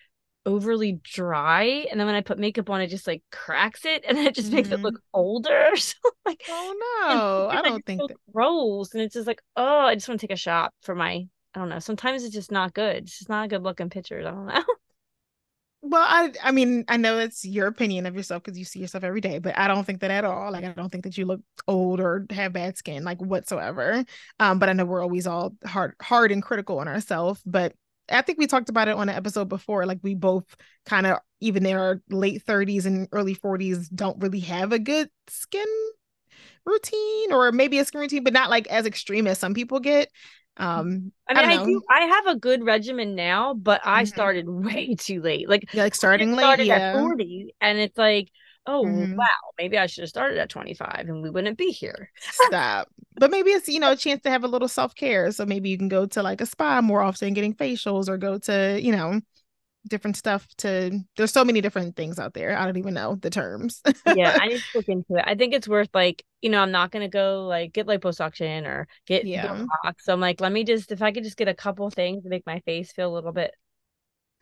overly 0.46 1.00
dry. 1.02 1.86
And 1.90 1.98
then 1.98 2.06
when 2.06 2.16
I 2.16 2.20
put 2.22 2.38
makeup 2.38 2.70
on, 2.70 2.80
it 2.80 2.88
just 2.88 3.06
like 3.06 3.22
cracks 3.32 3.84
it 3.84 4.04
and 4.06 4.18
it 4.26 4.34
just 4.34 4.52
makes 4.52 4.70
it 4.72 4.82
look 4.82 5.00
older. 5.12 5.70
So 5.76 5.94
like 6.26 6.42
Oh 6.48 6.72
no, 7.08 7.48
I 7.48 7.62
don't 7.62 7.84
think 7.84 8.06
that. 8.06 8.18
gross. 8.32 8.92
And 8.94 9.02
it's 9.02 9.14
just 9.14 9.26
like, 9.26 9.42
oh, 9.56 9.80
I 9.80 9.94
just 9.94 10.08
want 10.08 10.20
to 10.20 10.26
take 10.26 10.34
a 10.34 10.38
shot 10.38 10.72
for 10.82 10.94
my 10.94 11.26
I 11.54 11.60
don't 11.60 11.68
know. 11.68 11.78
Sometimes 11.78 12.24
it's 12.24 12.34
just 12.34 12.50
not 12.52 12.74
good. 12.74 13.04
It's 13.04 13.18
just 13.18 13.28
not 13.28 13.44
a 13.46 13.48
good 13.48 13.62
looking 13.62 13.90
picture 13.90 14.18
I 14.20 14.22
don't 14.22 14.46
know. 14.46 14.64
Well, 15.86 16.02
I 16.02 16.32
I 16.42 16.50
mean, 16.50 16.84
I 16.88 16.96
know 16.96 17.18
it's 17.18 17.44
your 17.44 17.66
opinion 17.66 18.06
of 18.06 18.16
yourself 18.16 18.42
because 18.42 18.58
you 18.58 18.64
see 18.64 18.80
yourself 18.80 19.04
every 19.04 19.20
day, 19.20 19.38
but 19.38 19.56
I 19.58 19.68
don't 19.68 19.84
think 19.84 20.00
that 20.00 20.10
at 20.10 20.24
all. 20.24 20.50
Like 20.50 20.64
I 20.64 20.72
don't 20.72 20.88
think 20.90 21.04
that 21.04 21.18
you 21.18 21.26
look 21.26 21.42
old 21.68 22.00
or 22.00 22.26
have 22.30 22.54
bad 22.54 22.78
skin, 22.78 23.04
like 23.04 23.20
whatsoever. 23.20 24.02
Um, 24.40 24.58
but 24.58 24.70
I 24.70 24.72
know 24.72 24.86
we're 24.86 25.02
always 25.02 25.26
all 25.26 25.54
hard 25.66 25.94
hard 26.00 26.32
and 26.32 26.42
critical 26.42 26.78
on 26.78 26.88
ourselves. 26.88 27.42
But 27.44 27.74
I 28.08 28.22
think 28.22 28.38
we 28.38 28.46
talked 28.46 28.68
about 28.68 28.88
it 28.88 28.96
on 28.96 29.08
an 29.08 29.14
episode 29.14 29.48
before. 29.48 29.86
Like 29.86 30.00
we 30.02 30.14
both 30.14 30.44
kind 30.86 31.06
of 31.06 31.18
even 31.40 31.66
in 31.66 31.76
our 31.76 32.02
late 32.10 32.42
30s 32.42 32.86
and 32.86 33.08
early 33.12 33.34
40s 33.34 33.88
don't 33.88 34.20
really 34.20 34.40
have 34.40 34.72
a 34.72 34.78
good 34.78 35.10
skin 35.28 35.66
routine 36.64 37.32
or 37.32 37.52
maybe 37.52 37.78
a 37.78 37.84
skin 37.84 38.00
routine, 38.00 38.24
but 38.24 38.32
not 38.32 38.50
like 38.50 38.66
as 38.68 38.86
extreme 38.86 39.26
as 39.26 39.38
some 39.38 39.54
people 39.54 39.80
get. 39.80 40.10
Um, 40.56 41.12
I 41.28 41.34
mean, 41.34 41.50
I, 41.50 41.56
don't 41.56 41.64
do. 41.64 41.82
I 41.88 42.00
have 42.02 42.26
a 42.26 42.36
good 42.38 42.64
regimen 42.64 43.14
now, 43.14 43.54
but 43.54 43.80
I 43.84 44.04
Mhm. 44.04 44.06
started 44.06 44.48
way 44.48 44.94
too 44.98 45.22
late. 45.22 45.48
Like 45.48 45.68
Yeah, 45.72 45.84
like 45.84 45.94
I 45.94 45.96
starting 45.96 46.36
late, 46.36 46.58
yeah. 46.60 46.76
at 46.76 46.84
40, 46.90 47.54
and 47.60 47.78
it's 47.78 47.96
like, 47.98 48.28
oh 48.66 48.82
Mhm. 48.82 49.14
wow, 49.16 49.26
maybe 49.58 49.78
I 49.78 49.86
should 49.86 50.02
have 50.02 50.08
started 50.10 50.38
at 50.38 50.50
25, 50.50 51.06
and 51.08 51.22
we 51.22 51.30
wouldn't 51.30 51.58
be 51.58 51.70
here. 51.70 52.10
Stop. 52.30 52.88
But 53.18 53.30
maybe 53.30 53.50
it's, 53.50 53.68
you 53.68 53.78
know, 53.78 53.92
a 53.92 53.96
chance 53.96 54.22
to 54.22 54.30
have 54.30 54.44
a 54.44 54.48
little 54.48 54.68
self-care. 54.68 55.30
So 55.32 55.46
maybe 55.46 55.68
you 55.70 55.78
can 55.78 55.88
go 55.88 56.06
to 56.06 56.22
like 56.22 56.40
a 56.40 56.46
spa 56.46 56.80
more 56.80 57.00
often, 57.02 57.32
getting 57.34 57.54
facials 57.54 58.08
or 58.08 58.18
go 58.18 58.38
to, 58.38 58.80
you 58.82 58.92
know, 58.92 59.20
different 59.88 60.16
stuff 60.16 60.48
to 60.58 61.00
there's 61.16 61.32
so 61.32 61.44
many 61.44 61.60
different 61.62 61.96
things 61.96 62.18
out 62.18 62.34
there. 62.34 62.58
I 62.58 62.66
don't 62.66 62.78
even 62.78 62.94
know 62.94 63.16
the 63.16 63.30
terms. 63.30 63.82
yeah, 64.06 64.36
I 64.38 64.48
need 64.48 64.60
to 64.62 64.66
look 64.74 64.84
into 64.88 65.16
it. 65.16 65.24
I 65.26 65.34
think 65.34 65.54
it's 65.54 65.68
worth 65.68 65.88
like, 65.94 66.24
you 66.42 66.50
know, 66.50 66.60
I'm 66.60 66.70
not 66.70 66.90
gonna 66.90 67.08
go 67.08 67.46
like 67.46 67.72
get 67.72 67.86
liposuction 67.86 68.66
or 68.66 68.86
get 69.06 69.26
Yeah. 69.26 69.66
Botox. 69.84 69.94
So 70.00 70.12
I'm 70.12 70.20
like, 70.20 70.40
let 70.40 70.52
me 70.52 70.64
just 70.64 70.92
if 70.92 71.02
I 71.02 71.12
could 71.12 71.24
just 71.24 71.36
get 71.36 71.48
a 71.48 71.54
couple 71.54 71.88
things 71.90 72.22
to 72.24 72.28
make 72.28 72.44
my 72.46 72.60
face 72.60 72.92
feel 72.92 73.10
a 73.12 73.14
little 73.14 73.32
bit, 73.32 73.52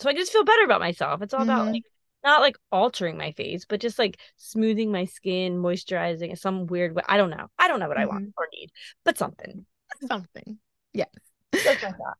so 0.00 0.11
I 0.11 0.14
just 0.14 0.32
feel 0.32 0.44
better 0.44 0.64
about 0.64 0.80
myself. 0.80 1.22
It's 1.22 1.35
all 1.35 1.42
about 1.42 1.68
Mhm. 1.68 1.72
like 1.72 1.85
not 2.24 2.40
like 2.40 2.56
altering 2.70 3.16
my 3.16 3.32
face, 3.32 3.64
but 3.64 3.80
just 3.80 3.98
like 3.98 4.18
smoothing 4.37 4.92
my 4.92 5.04
skin, 5.04 5.58
moisturizing 5.58 6.30
in 6.30 6.37
some 6.37 6.66
weird 6.66 6.94
way. 6.94 7.02
I 7.08 7.16
don't 7.16 7.30
know. 7.30 7.48
I 7.58 7.68
don't 7.68 7.80
know 7.80 7.88
what 7.88 7.98
I 7.98 8.06
want 8.06 8.32
or 8.37 8.48
need, 8.52 8.70
but 9.04 9.18
something. 9.18 9.66
Something. 10.06 10.58
Yes. 10.92 11.08
That's 11.52 11.82
my 11.82 11.90
thought. 11.90 12.16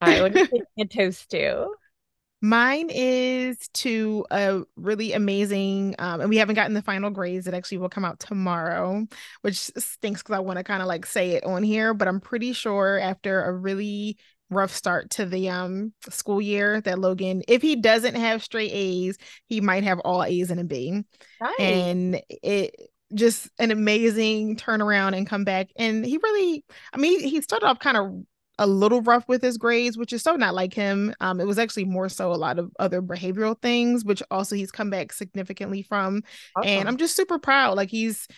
All 0.00 0.08
right, 0.08 0.22
what 0.22 0.32
do 0.32 0.40
you 0.40 0.46
think 0.46 0.64
a 0.78 0.84
toast 0.84 1.30
to? 1.30 1.68
Mine 2.44 2.90
is 2.90 3.56
to 3.72 4.26
a 4.30 4.62
really 4.76 5.14
amazing, 5.14 5.94
um, 5.98 6.20
and 6.20 6.28
we 6.28 6.36
haven't 6.36 6.56
gotten 6.56 6.74
the 6.74 6.82
final 6.82 7.08
grades. 7.08 7.46
It 7.46 7.54
actually 7.54 7.78
will 7.78 7.88
come 7.88 8.04
out 8.04 8.20
tomorrow, 8.20 9.06
which 9.40 9.56
stinks 9.56 10.22
because 10.22 10.36
I 10.36 10.40
want 10.40 10.58
to 10.58 10.64
kind 10.64 10.82
of 10.82 10.88
like 10.88 11.06
say 11.06 11.30
it 11.30 11.44
on 11.44 11.62
here, 11.62 11.94
but 11.94 12.06
I'm 12.06 12.20
pretty 12.20 12.52
sure 12.52 12.98
after 12.98 13.44
a 13.44 13.52
really 13.52 14.18
rough 14.50 14.74
start 14.74 15.10
to 15.10 15.26
the 15.26 15.48
um 15.48 15.92
school 16.08 16.40
year 16.40 16.80
that 16.82 16.98
Logan, 16.98 17.42
if 17.48 17.62
he 17.62 17.76
doesn't 17.76 18.14
have 18.14 18.42
straight 18.42 18.70
A's, 18.72 19.18
he 19.46 19.60
might 19.60 19.84
have 19.84 19.98
all 20.00 20.22
A's 20.22 20.50
and 20.50 20.60
a 20.60 20.64
B. 20.64 21.02
Nice. 21.40 21.54
And 21.58 22.22
it 22.28 22.74
just 23.14 23.48
an 23.58 23.70
amazing 23.70 24.56
turnaround 24.56 25.16
and 25.16 25.26
comeback. 25.26 25.68
And 25.76 26.04
he 26.04 26.18
really, 26.18 26.64
I 26.92 26.98
mean, 26.98 27.20
he 27.20 27.40
started 27.40 27.66
off 27.66 27.78
kind 27.78 27.96
of 27.96 28.12
a 28.58 28.66
little 28.66 29.02
rough 29.02 29.26
with 29.28 29.42
his 29.42 29.58
grades, 29.58 29.98
which 29.98 30.12
is 30.12 30.22
so 30.22 30.36
not 30.36 30.54
like 30.54 30.72
him. 30.72 31.14
Um, 31.20 31.40
it 31.40 31.46
was 31.46 31.58
actually 31.58 31.84
more 31.84 32.08
so 32.08 32.32
a 32.32 32.36
lot 32.36 32.58
of 32.58 32.70
other 32.78 33.02
behavioral 33.02 33.60
things, 33.60 34.04
which 34.04 34.22
also 34.30 34.54
he's 34.54 34.70
come 34.70 34.90
back 34.90 35.12
significantly 35.12 35.82
from. 35.82 36.22
Awesome. 36.56 36.68
And 36.68 36.88
I'm 36.88 36.96
just 36.96 37.16
super 37.16 37.38
proud. 37.38 37.76
Like 37.76 37.90
he's 37.90 38.28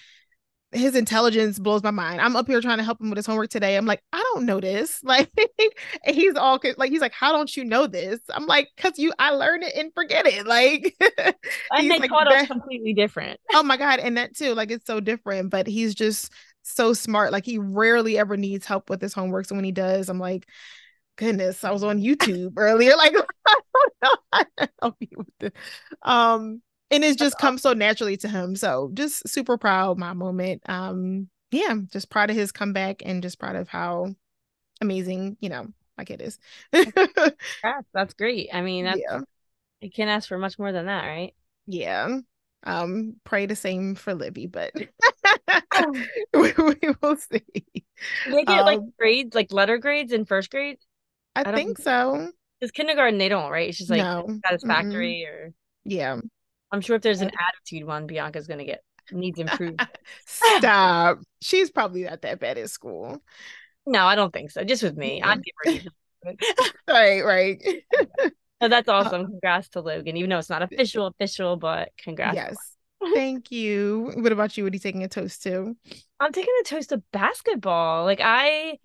his 0.76 0.94
intelligence 0.94 1.58
blows 1.58 1.82
my 1.82 1.90
mind. 1.90 2.20
I'm 2.20 2.36
up 2.36 2.46
here 2.46 2.60
trying 2.60 2.78
to 2.78 2.84
help 2.84 3.00
him 3.00 3.10
with 3.10 3.16
his 3.16 3.26
homework 3.26 3.50
today. 3.50 3.76
I'm 3.76 3.86
like, 3.86 4.02
I 4.12 4.18
don't 4.34 4.46
know 4.46 4.60
this. 4.60 5.00
Like, 5.06 5.30
he's 6.04 6.34
all 6.34 6.60
like, 6.76 6.90
he's 6.90 7.00
like, 7.00 7.12
how 7.12 7.32
don't 7.32 7.54
you 7.56 7.64
know 7.64 7.86
this? 7.86 8.18
I'm 8.34 8.46
like, 8.46 8.68
cause 8.76 8.98
you, 8.98 9.12
I 9.18 9.30
learn 9.30 9.62
it 9.62 9.72
and 9.74 9.92
forget 9.94 10.26
it. 10.26 10.46
Like, 10.56 10.94
and 11.70 11.90
they 11.90 11.98
like, 11.98 12.10
taught 12.10 12.32
us 12.32 12.46
completely 12.46 12.92
different. 12.92 13.38
Oh 13.54 13.62
my 13.62 13.76
god, 13.76 14.00
and 14.00 14.16
that 14.16 14.36
too. 14.36 14.54
Like, 14.54 14.70
it's 14.70 14.86
so 14.86 15.00
different. 15.00 15.50
But 15.50 15.66
he's 15.66 15.94
just 15.94 16.32
so 16.62 16.92
smart. 16.92 17.32
Like, 17.32 17.44
he 17.44 17.58
rarely 17.58 18.18
ever 18.18 18.36
needs 18.36 18.66
help 18.66 18.90
with 18.90 19.00
his 19.00 19.14
homework. 19.14 19.46
So 19.46 19.54
when 19.54 19.64
he 19.64 19.72
does, 19.72 20.08
I'm 20.08 20.18
like, 20.18 20.46
goodness, 21.16 21.64
I 21.64 21.70
was 21.70 21.84
on 21.84 22.00
YouTube 22.00 22.54
earlier. 22.56 22.92
Like, 22.96 23.14
I 23.14 23.60
don't 23.74 23.94
know 24.02 24.16
how 24.32 24.44
to 24.58 24.70
help 24.80 24.96
you 25.00 25.08
with 25.16 25.28
this. 25.38 25.52
Um, 26.02 26.62
and 26.90 27.04
it's 27.04 27.16
just 27.16 27.38
come 27.38 27.58
so 27.58 27.72
naturally 27.72 28.16
to 28.18 28.28
him. 28.28 28.56
So 28.56 28.90
just 28.94 29.28
super 29.28 29.58
proud 29.58 29.98
my 29.98 30.12
moment. 30.12 30.62
Um, 30.68 31.28
yeah, 31.50 31.74
just 31.92 32.10
proud 32.10 32.30
of 32.30 32.36
his 32.36 32.52
comeback 32.52 33.02
and 33.04 33.22
just 33.22 33.38
proud 33.38 33.56
of 33.56 33.68
how 33.68 34.14
amazing, 34.80 35.36
you 35.40 35.48
know, 35.48 35.68
my 35.96 36.04
kid 36.04 36.20
is. 36.22 36.38
that's 36.72 38.14
great. 38.18 38.50
I 38.52 38.60
mean, 38.60 38.84
that's, 38.84 39.00
yeah. 39.00 39.20
you 39.80 39.90
can't 39.90 40.10
ask 40.10 40.28
for 40.28 40.38
much 40.38 40.58
more 40.58 40.72
than 40.72 40.86
that, 40.86 41.06
right? 41.06 41.34
Yeah. 41.66 42.18
Um, 42.64 43.16
pray 43.24 43.46
the 43.46 43.56
same 43.56 43.94
for 43.94 44.14
Libby, 44.14 44.46
but 44.46 44.72
we, 46.34 46.52
we, 46.58 46.76
will 47.00 47.16
see. 47.16 47.42
They 48.26 48.44
get 48.44 48.58
um, 48.60 48.66
like 48.66 48.80
grades, 48.98 49.34
like 49.34 49.52
letter 49.52 49.78
grades 49.78 50.12
in 50.12 50.24
first 50.24 50.50
grade. 50.50 50.78
I, 51.34 51.42
I 51.42 51.54
think 51.54 51.78
so. 51.78 52.30
Because 52.58 52.72
kindergarten, 52.72 53.18
they 53.18 53.28
don't, 53.28 53.50
right? 53.50 53.68
It's 53.68 53.78
just 53.78 53.90
like 53.90 54.02
no. 54.02 54.40
satisfactory 54.44 55.26
mm-hmm. 55.26 55.46
or 55.46 55.54
yeah. 55.84 56.16
I'm 56.76 56.82
sure 56.82 56.96
if 56.96 57.02
there's 57.02 57.22
an 57.22 57.30
attitude 57.30 57.86
one, 57.86 58.06
Bianca's 58.06 58.46
gonna 58.46 58.66
get 58.66 58.82
needs 59.10 59.38
improvement. 59.38 59.88
Stop. 60.26 61.20
She's 61.40 61.70
probably 61.70 62.04
not 62.04 62.20
that 62.22 62.38
bad 62.38 62.58
at 62.58 62.70
school. 62.70 63.22
No, 63.86 64.04
I 64.04 64.14
don't 64.14 64.32
think 64.32 64.50
so. 64.50 64.62
Just 64.62 64.82
with 64.82 64.96
me, 64.96 65.22
I'd 65.22 65.42
give 65.42 65.82
her. 66.24 66.34
right, 66.88 67.24
right. 67.24 67.62
so 68.60 68.68
that's 68.68 68.88
uh, 68.88 68.92
awesome. 68.92 69.26
Congrats 69.26 69.68
to 69.70 69.80
Logan, 69.80 70.16
even 70.16 70.30
though 70.30 70.38
it's 70.38 70.50
not 70.50 70.62
official, 70.62 71.06
official, 71.06 71.56
but 71.56 71.90
congrats. 71.96 72.34
Yes. 72.34 72.56
Thank 73.14 73.50
you. 73.50 74.12
What 74.16 74.32
about 74.32 74.56
you? 74.56 74.64
What 74.64 74.72
are 74.72 74.76
you 74.76 74.80
taking 74.80 75.04
a 75.04 75.08
toast 75.08 75.42
to? 75.44 75.76
I'm 76.20 76.32
taking 76.32 76.54
a 76.60 76.64
toast 76.64 76.90
to 76.90 77.02
basketball. 77.12 78.04
Like 78.04 78.20
I 78.22 78.78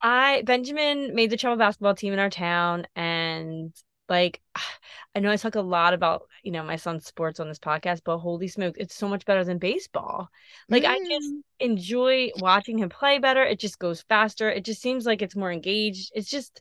I 0.00 0.42
Benjamin 0.42 1.14
made 1.14 1.30
the 1.30 1.36
travel 1.36 1.58
basketball 1.58 1.94
team 1.94 2.12
in 2.12 2.18
our 2.18 2.30
town 2.30 2.86
and 2.94 3.74
like 4.08 4.40
I 5.16 5.20
know 5.20 5.30
I 5.30 5.36
talk 5.36 5.54
a 5.54 5.60
lot 5.60 5.94
about, 5.94 6.26
you 6.42 6.50
know, 6.50 6.64
my 6.64 6.74
son's 6.74 7.06
sports 7.06 7.38
on 7.38 7.46
this 7.48 7.60
podcast, 7.60 8.00
but 8.04 8.18
holy 8.18 8.48
smoke, 8.48 8.74
it's 8.78 8.96
so 8.96 9.06
much 9.06 9.24
better 9.24 9.44
than 9.44 9.58
baseball. 9.58 10.28
Like 10.68 10.82
mm. 10.82 10.88
I 10.88 10.98
just 10.98 11.32
mm. 11.32 11.40
enjoy 11.60 12.30
watching 12.40 12.78
him 12.78 12.88
play 12.88 13.20
better. 13.20 13.44
It 13.44 13.60
just 13.60 13.78
goes 13.78 14.02
faster. 14.08 14.50
It 14.50 14.64
just 14.64 14.82
seems 14.82 15.06
like 15.06 15.22
it's 15.22 15.36
more 15.36 15.52
engaged. 15.52 16.10
It's 16.14 16.28
just 16.28 16.60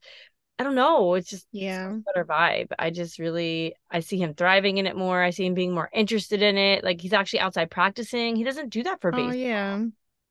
I 0.59 0.63
don't 0.63 0.75
know. 0.75 1.15
It's 1.15 1.29
just 1.29 1.47
yeah, 1.51 1.97
better 2.05 2.25
vibe. 2.25 2.67
I 2.77 2.91
just 2.91 3.17
really 3.17 3.75
I 3.89 4.01
see 4.01 4.17
him 4.17 4.35
thriving 4.35 4.77
in 4.77 4.85
it 4.85 4.95
more. 4.95 5.21
I 5.21 5.31
see 5.31 5.45
him 5.45 5.55
being 5.55 5.73
more 5.73 5.89
interested 5.91 6.43
in 6.43 6.57
it. 6.57 6.83
Like 6.83 7.01
he's 7.01 7.13
actually 7.13 7.39
outside 7.39 7.71
practicing. 7.71 8.35
He 8.35 8.43
doesn't 8.43 8.69
do 8.69 8.83
that 8.83 9.01
for 9.01 9.11
oh, 9.13 9.17
baseball. 9.17 9.35
yeah. 9.35 9.83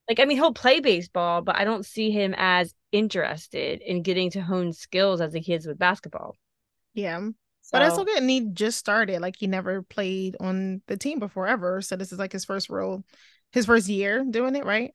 Like 0.08 0.20
I 0.20 0.24
mean, 0.24 0.36
he'll 0.36 0.54
play 0.54 0.78
baseball, 0.78 1.42
but 1.42 1.56
I 1.56 1.64
don't 1.64 1.84
see 1.84 2.12
him 2.12 2.34
as 2.36 2.72
interested 2.92 3.80
in 3.80 4.02
getting 4.02 4.30
to 4.30 4.40
hone 4.40 4.72
skills 4.72 5.20
as 5.20 5.34
he 5.34 5.52
is 5.52 5.66
with 5.66 5.78
basketball. 5.78 6.36
Yeah. 6.94 7.20
So, 7.20 7.32
but 7.72 7.78
that's 7.80 7.98
okay. 7.98 8.16
And 8.16 8.28
he 8.28 8.48
just 8.52 8.78
started. 8.78 9.20
Like 9.20 9.36
he 9.38 9.46
never 9.46 9.82
played 9.82 10.36
on 10.40 10.82
the 10.86 10.96
team 10.96 11.18
before 11.18 11.46
ever. 11.46 11.80
So 11.80 11.96
this 11.96 12.12
is 12.12 12.18
like 12.18 12.32
his 12.32 12.44
first 12.44 12.68
real 12.68 13.04
his 13.52 13.66
first 13.66 13.88
year 13.88 14.24
doing 14.28 14.56
it, 14.56 14.64
right? 14.64 14.92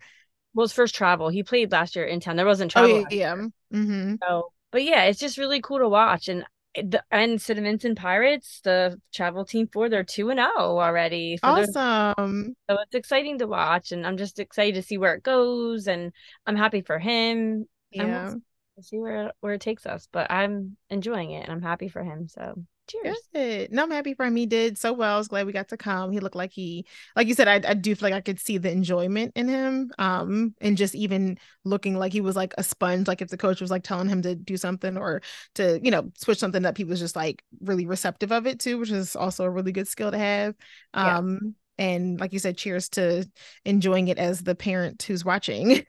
Well, 0.54 0.66
his 0.66 0.74
first 0.74 0.96
travel. 0.96 1.30
He 1.30 1.44
played 1.44 1.72
last 1.72 1.96
year 1.96 2.06
in 2.06 2.20
town. 2.20 2.36
There 2.36 2.46
wasn't 2.46 2.74
oh, 2.76 2.82
travel. 2.82 3.06
Oh, 3.06 3.16
yeah. 3.16 3.36
Mm-hmm. 3.74 4.16
So 4.22 4.52
but 4.72 4.84
yeah, 4.84 5.04
it's 5.04 5.20
just 5.20 5.38
really 5.38 5.62
cool 5.62 5.80
to 5.80 5.90
watch. 5.90 6.28
And 6.28 6.46
the 6.76 7.04
and 7.10 7.40
Cinnaminson 7.40 7.96
Pirates, 7.96 8.62
the 8.64 9.00
travel 9.14 9.46
team 9.46 9.68
for 9.72 9.90
they're 9.90 10.04
two 10.04 10.30
and 10.30 10.38
zero 10.38 10.52
oh 10.56 10.80
already. 10.80 11.40
awesome. 11.42 12.56
Their, 12.68 12.78
so 12.78 12.82
it's 12.82 12.96
exciting 12.96 13.40
to 13.40 13.48
watch, 13.48 13.92
and 13.92 14.06
I'm 14.06 14.18
just 14.18 14.40
excited 14.40 14.76
to 14.76 14.84
see 14.84 14.98
where 14.98 15.16
it 15.16 15.24
goes, 15.24 15.88
and 15.88 16.12
I'm 16.46 16.56
happy 16.56 16.82
for 16.82 17.00
him. 17.00 17.66
Yeah, 17.92 18.34
see 18.82 19.00
where 19.00 19.32
where 19.40 19.54
it 19.54 19.62
takes 19.62 19.86
us. 19.86 20.08
But 20.12 20.32
I'm 20.32 20.78
enjoying 20.90 21.32
it 21.32 21.44
and 21.44 21.52
I'm 21.52 21.62
happy 21.62 21.88
for 21.88 22.04
him. 22.04 22.28
So 22.28 22.56
cheers. 22.88 23.18
Good. 23.34 23.72
No, 23.72 23.84
I'm 23.84 23.92
happy 23.92 24.14
for 24.14 24.26
him. 24.26 24.36
He 24.36 24.46
did 24.46 24.78
so 24.78 24.94
well. 24.94 25.16
I 25.16 25.18
was 25.18 25.28
glad 25.28 25.46
we 25.46 25.52
got 25.52 25.70
to 25.70 25.78
come. 25.78 26.12
He 26.12 26.20
looked 26.20 26.36
like 26.36 26.52
he, 26.52 26.86
like 27.16 27.28
you 27.28 27.34
said, 27.34 27.48
I, 27.48 27.70
I 27.70 27.74
do 27.74 27.94
feel 27.96 28.10
like 28.10 28.18
I 28.18 28.22
could 28.22 28.40
see 28.40 28.58
the 28.58 28.72
enjoyment 28.72 29.34
in 29.36 29.48
him. 29.48 29.92
Um, 29.98 30.56
and 30.62 30.78
just 30.78 30.96
even 30.96 31.38
looking 31.66 31.96
like 31.96 32.14
he 32.14 32.22
was 32.22 32.36
like 32.36 32.54
a 32.58 32.64
sponge. 32.64 33.08
Like 33.08 33.22
if 33.22 33.30
the 33.30 33.38
coach 33.38 33.62
was 33.62 33.72
like 33.72 33.84
telling 33.84 34.10
him 34.10 34.22
to 34.22 34.36
do 34.36 34.58
something 34.58 34.98
or 34.98 35.22
to, 35.56 35.80
you 35.84 35.92
know, 35.92 36.12
switch 36.18 36.40
something 36.40 36.66
up, 36.66 36.78
he 36.78 36.84
was 36.84 37.00
just 37.00 37.16
like 37.16 37.44
really 37.62 37.86
receptive 37.86 38.32
of 38.32 38.48
it 38.48 38.60
too, 38.60 38.78
which 38.78 38.92
is 38.92 39.16
also 39.16 39.44
a 39.44 39.50
really 39.50 39.72
good 39.72 39.88
skill 39.88 40.12
to 40.12 40.18
have. 40.18 40.56
Um, 40.94 41.40
yeah 41.44 41.50
and 41.78 42.20
like 42.20 42.34
you 42.34 42.40
said 42.40 42.58
cheers 42.58 42.90
to 42.90 43.30
enjoying 43.66 44.08
it 44.08 44.18
as 44.18 44.44
the 44.44 44.56
parent 44.56 45.02
who's 45.04 45.24
watching 45.24 45.68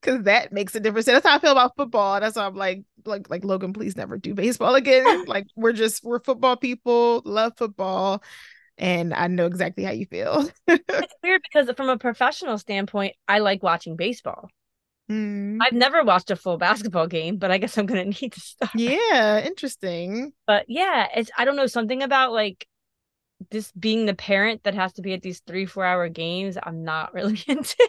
because 0.00 0.22
that 0.24 0.52
makes 0.52 0.74
a 0.74 0.80
difference 0.80 1.06
that's 1.06 1.26
how 1.26 1.36
i 1.36 1.38
feel 1.38 1.52
about 1.52 1.76
football 1.76 2.20
that's 2.20 2.36
why 2.36 2.44
i'm 2.44 2.54
like 2.54 2.82
like 3.04 3.28
like 3.30 3.44
logan 3.44 3.72
please 3.72 3.96
never 3.96 4.18
do 4.18 4.34
baseball 4.34 4.74
again 4.74 5.24
like 5.26 5.46
we're 5.56 5.72
just 5.72 6.04
we're 6.04 6.20
football 6.20 6.56
people 6.56 7.22
love 7.24 7.52
football 7.56 8.22
and 8.78 9.14
i 9.14 9.26
know 9.26 9.46
exactly 9.46 9.84
how 9.84 9.92
you 9.92 10.06
feel 10.06 10.48
it's 10.66 11.14
weird 11.22 11.40
because 11.42 11.70
from 11.76 11.88
a 11.88 11.98
professional 11.98 12.58
standpoint 12.58 13.14
i 13.28 13.38
like 13.38 13.62
watching 13.62 13.96
baseball 13.96 14.48
mm. 15.10 15.58
I've 15.60 15.72
never 15.72 16.02
watched 16.02 16.30
a 16.30 16.36
full 16.36 16.56
basketball 16.56 17.06
game, 17.06 17.36
but 17.36 17.50
I 17.50 17.58
guess 17.58 17.76
I'm 17.76 17.86
gonna 17.86 18.04
need 18.04 18.32
to 18.32 18.40
start. 18.40 18.72
Yeah, 18.74 19.44
interesting. 19.44 20.32
But 20.46 20.64
yeah, 20.68 21.06
it's 21.14 21.30
I 21.36 21.44
don't 21.44 21.54
know 21.54 21.66
something 21.66 22.02
about 22.02 22.32
like 22.32 22.66
this 23.50 23.72
being 23.72 24.06
the 24.06 24.14
parent 24.14 24.62
that 24.64 24.74
has 24.74 24.92
to 24.94 25.02
be 25.02 25.12
at 25.12 25.22
these 25.22 25.40
three 25.40 25.66
four 25.66 25.84
hour 25.84 26.08
games 26.08 26.56
i'm 26.62 26.84
not 26.84 27.12
really 27.14 27.38
into. 27.48 27.88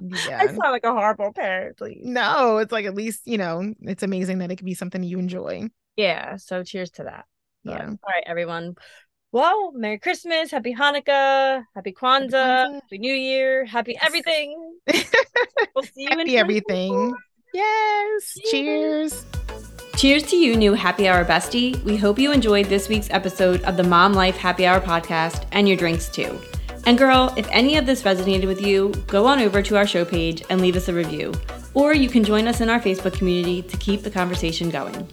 Yeah. 0.00 0.40
i 0.42 0.46
sound 0.46 0.58
like 0.58 0.84
a 0.84 0.92
horrible 0.92 1.32
parent 1.32 1.76
please. 1.78 2.02
No 2.04 2.58
it's 2.58 2.72
like 2.72 2.84
at 2.84 2.94
least 2.94 3.22
you 3.24 3.38
know 3.38 3.72
it's 3.82 4.02
amazing 4.02 4.38
that 4.38 4.50
it 4.50 4.56
could 4.56 4.66
be 4.66 4.74
something 4.74 5.02
you 5.02 5.18
enjoy. 5.18 5.68
Yeah 5.96 6.36
so 6.36 6.62
cheers 6.64 6.90
to 6.92 7.04
that. 7.04 7.24
Yeah. 7.64 7.86
all 7.86 7.98
right 8.06 8.24
everyone. 8.26 8.74
Well 9.32 9.72
merry 9.72 9.98
christmas 9.98 10.50
happy 10.50 10.74
hanukkah 10.74 11.64
happy 11.74 11.92
kwanzaa 11.92 12.32
happy, 12.32 12.74
happy 12.74 12.98
new 12.98 13.14
year 13.14 13.64
happy 13.64 13.96
everything. 14.00 14.78
We'll 15.74 15.84
see 15.84 16.02
you 16.02 16.08
happy 16.10 16.34
in 16.34 16.38
everything. 16.38 17.14
Yes 17.52 18.34
cheers. 18.50 19.24
cheers. 19.24 19.43
Cheers 20.04 20.24
to 20.24 20.36
you, 20.36 20.54
new 20.54 20.74
happy 20.74 21.08
hour 21.08 21.24
bestie. 21.24 21.82
We 21.82 21.96
hope 21.96 22.18
you 22.18 22.30
enjoyed 22.30 22.66
this 22.66 22.90
week's 22.90 23.08
episode 23.08 23.62
of 23.62 23.78
the 23.78 23.82
Mom 23.82 24.12
Life 24.12 24.36
Happy 24.36 24.66
Hour 24.66 24.78
podcast 24.78 25.46
and 25.52 25.66
your 25.66 25.78
drinks 25.78 26.10
too. 26.10 26.38
And 26.84 26.98
girl, 26.98 27.32
if 27.38 27.48
any 27.50 27.78
of 27.78 27.86
this 27.86 28.02
resonated 28.02 28.46
with 28.46 28.60
you, 28.60 28.92
go 29.06 29.24
on 29.24 29.40
over 29.40 29.62
to 29.62 29.78
our 29.78 29.86
show 29.86 30.04
page 30.04 30.42
and 30.50 30.60
leave 30.60 30.76
us 30.76 30.88
a 30.88 30.92
review. 30.92 31.32
Or 31.72 31.94
you 31.94 32.10
can 32.10 32.22
join 32.22 32.46
us 32.46 32.60
in 32.60 32.68
our 32.68 32.80
Facebook 32.80 33.14
community 33.14 33.62
to 33.62 33.78
keep 33.78 34.02
the 34.02 34.10
conversation 34.10 34.68
going. 34.68 35.08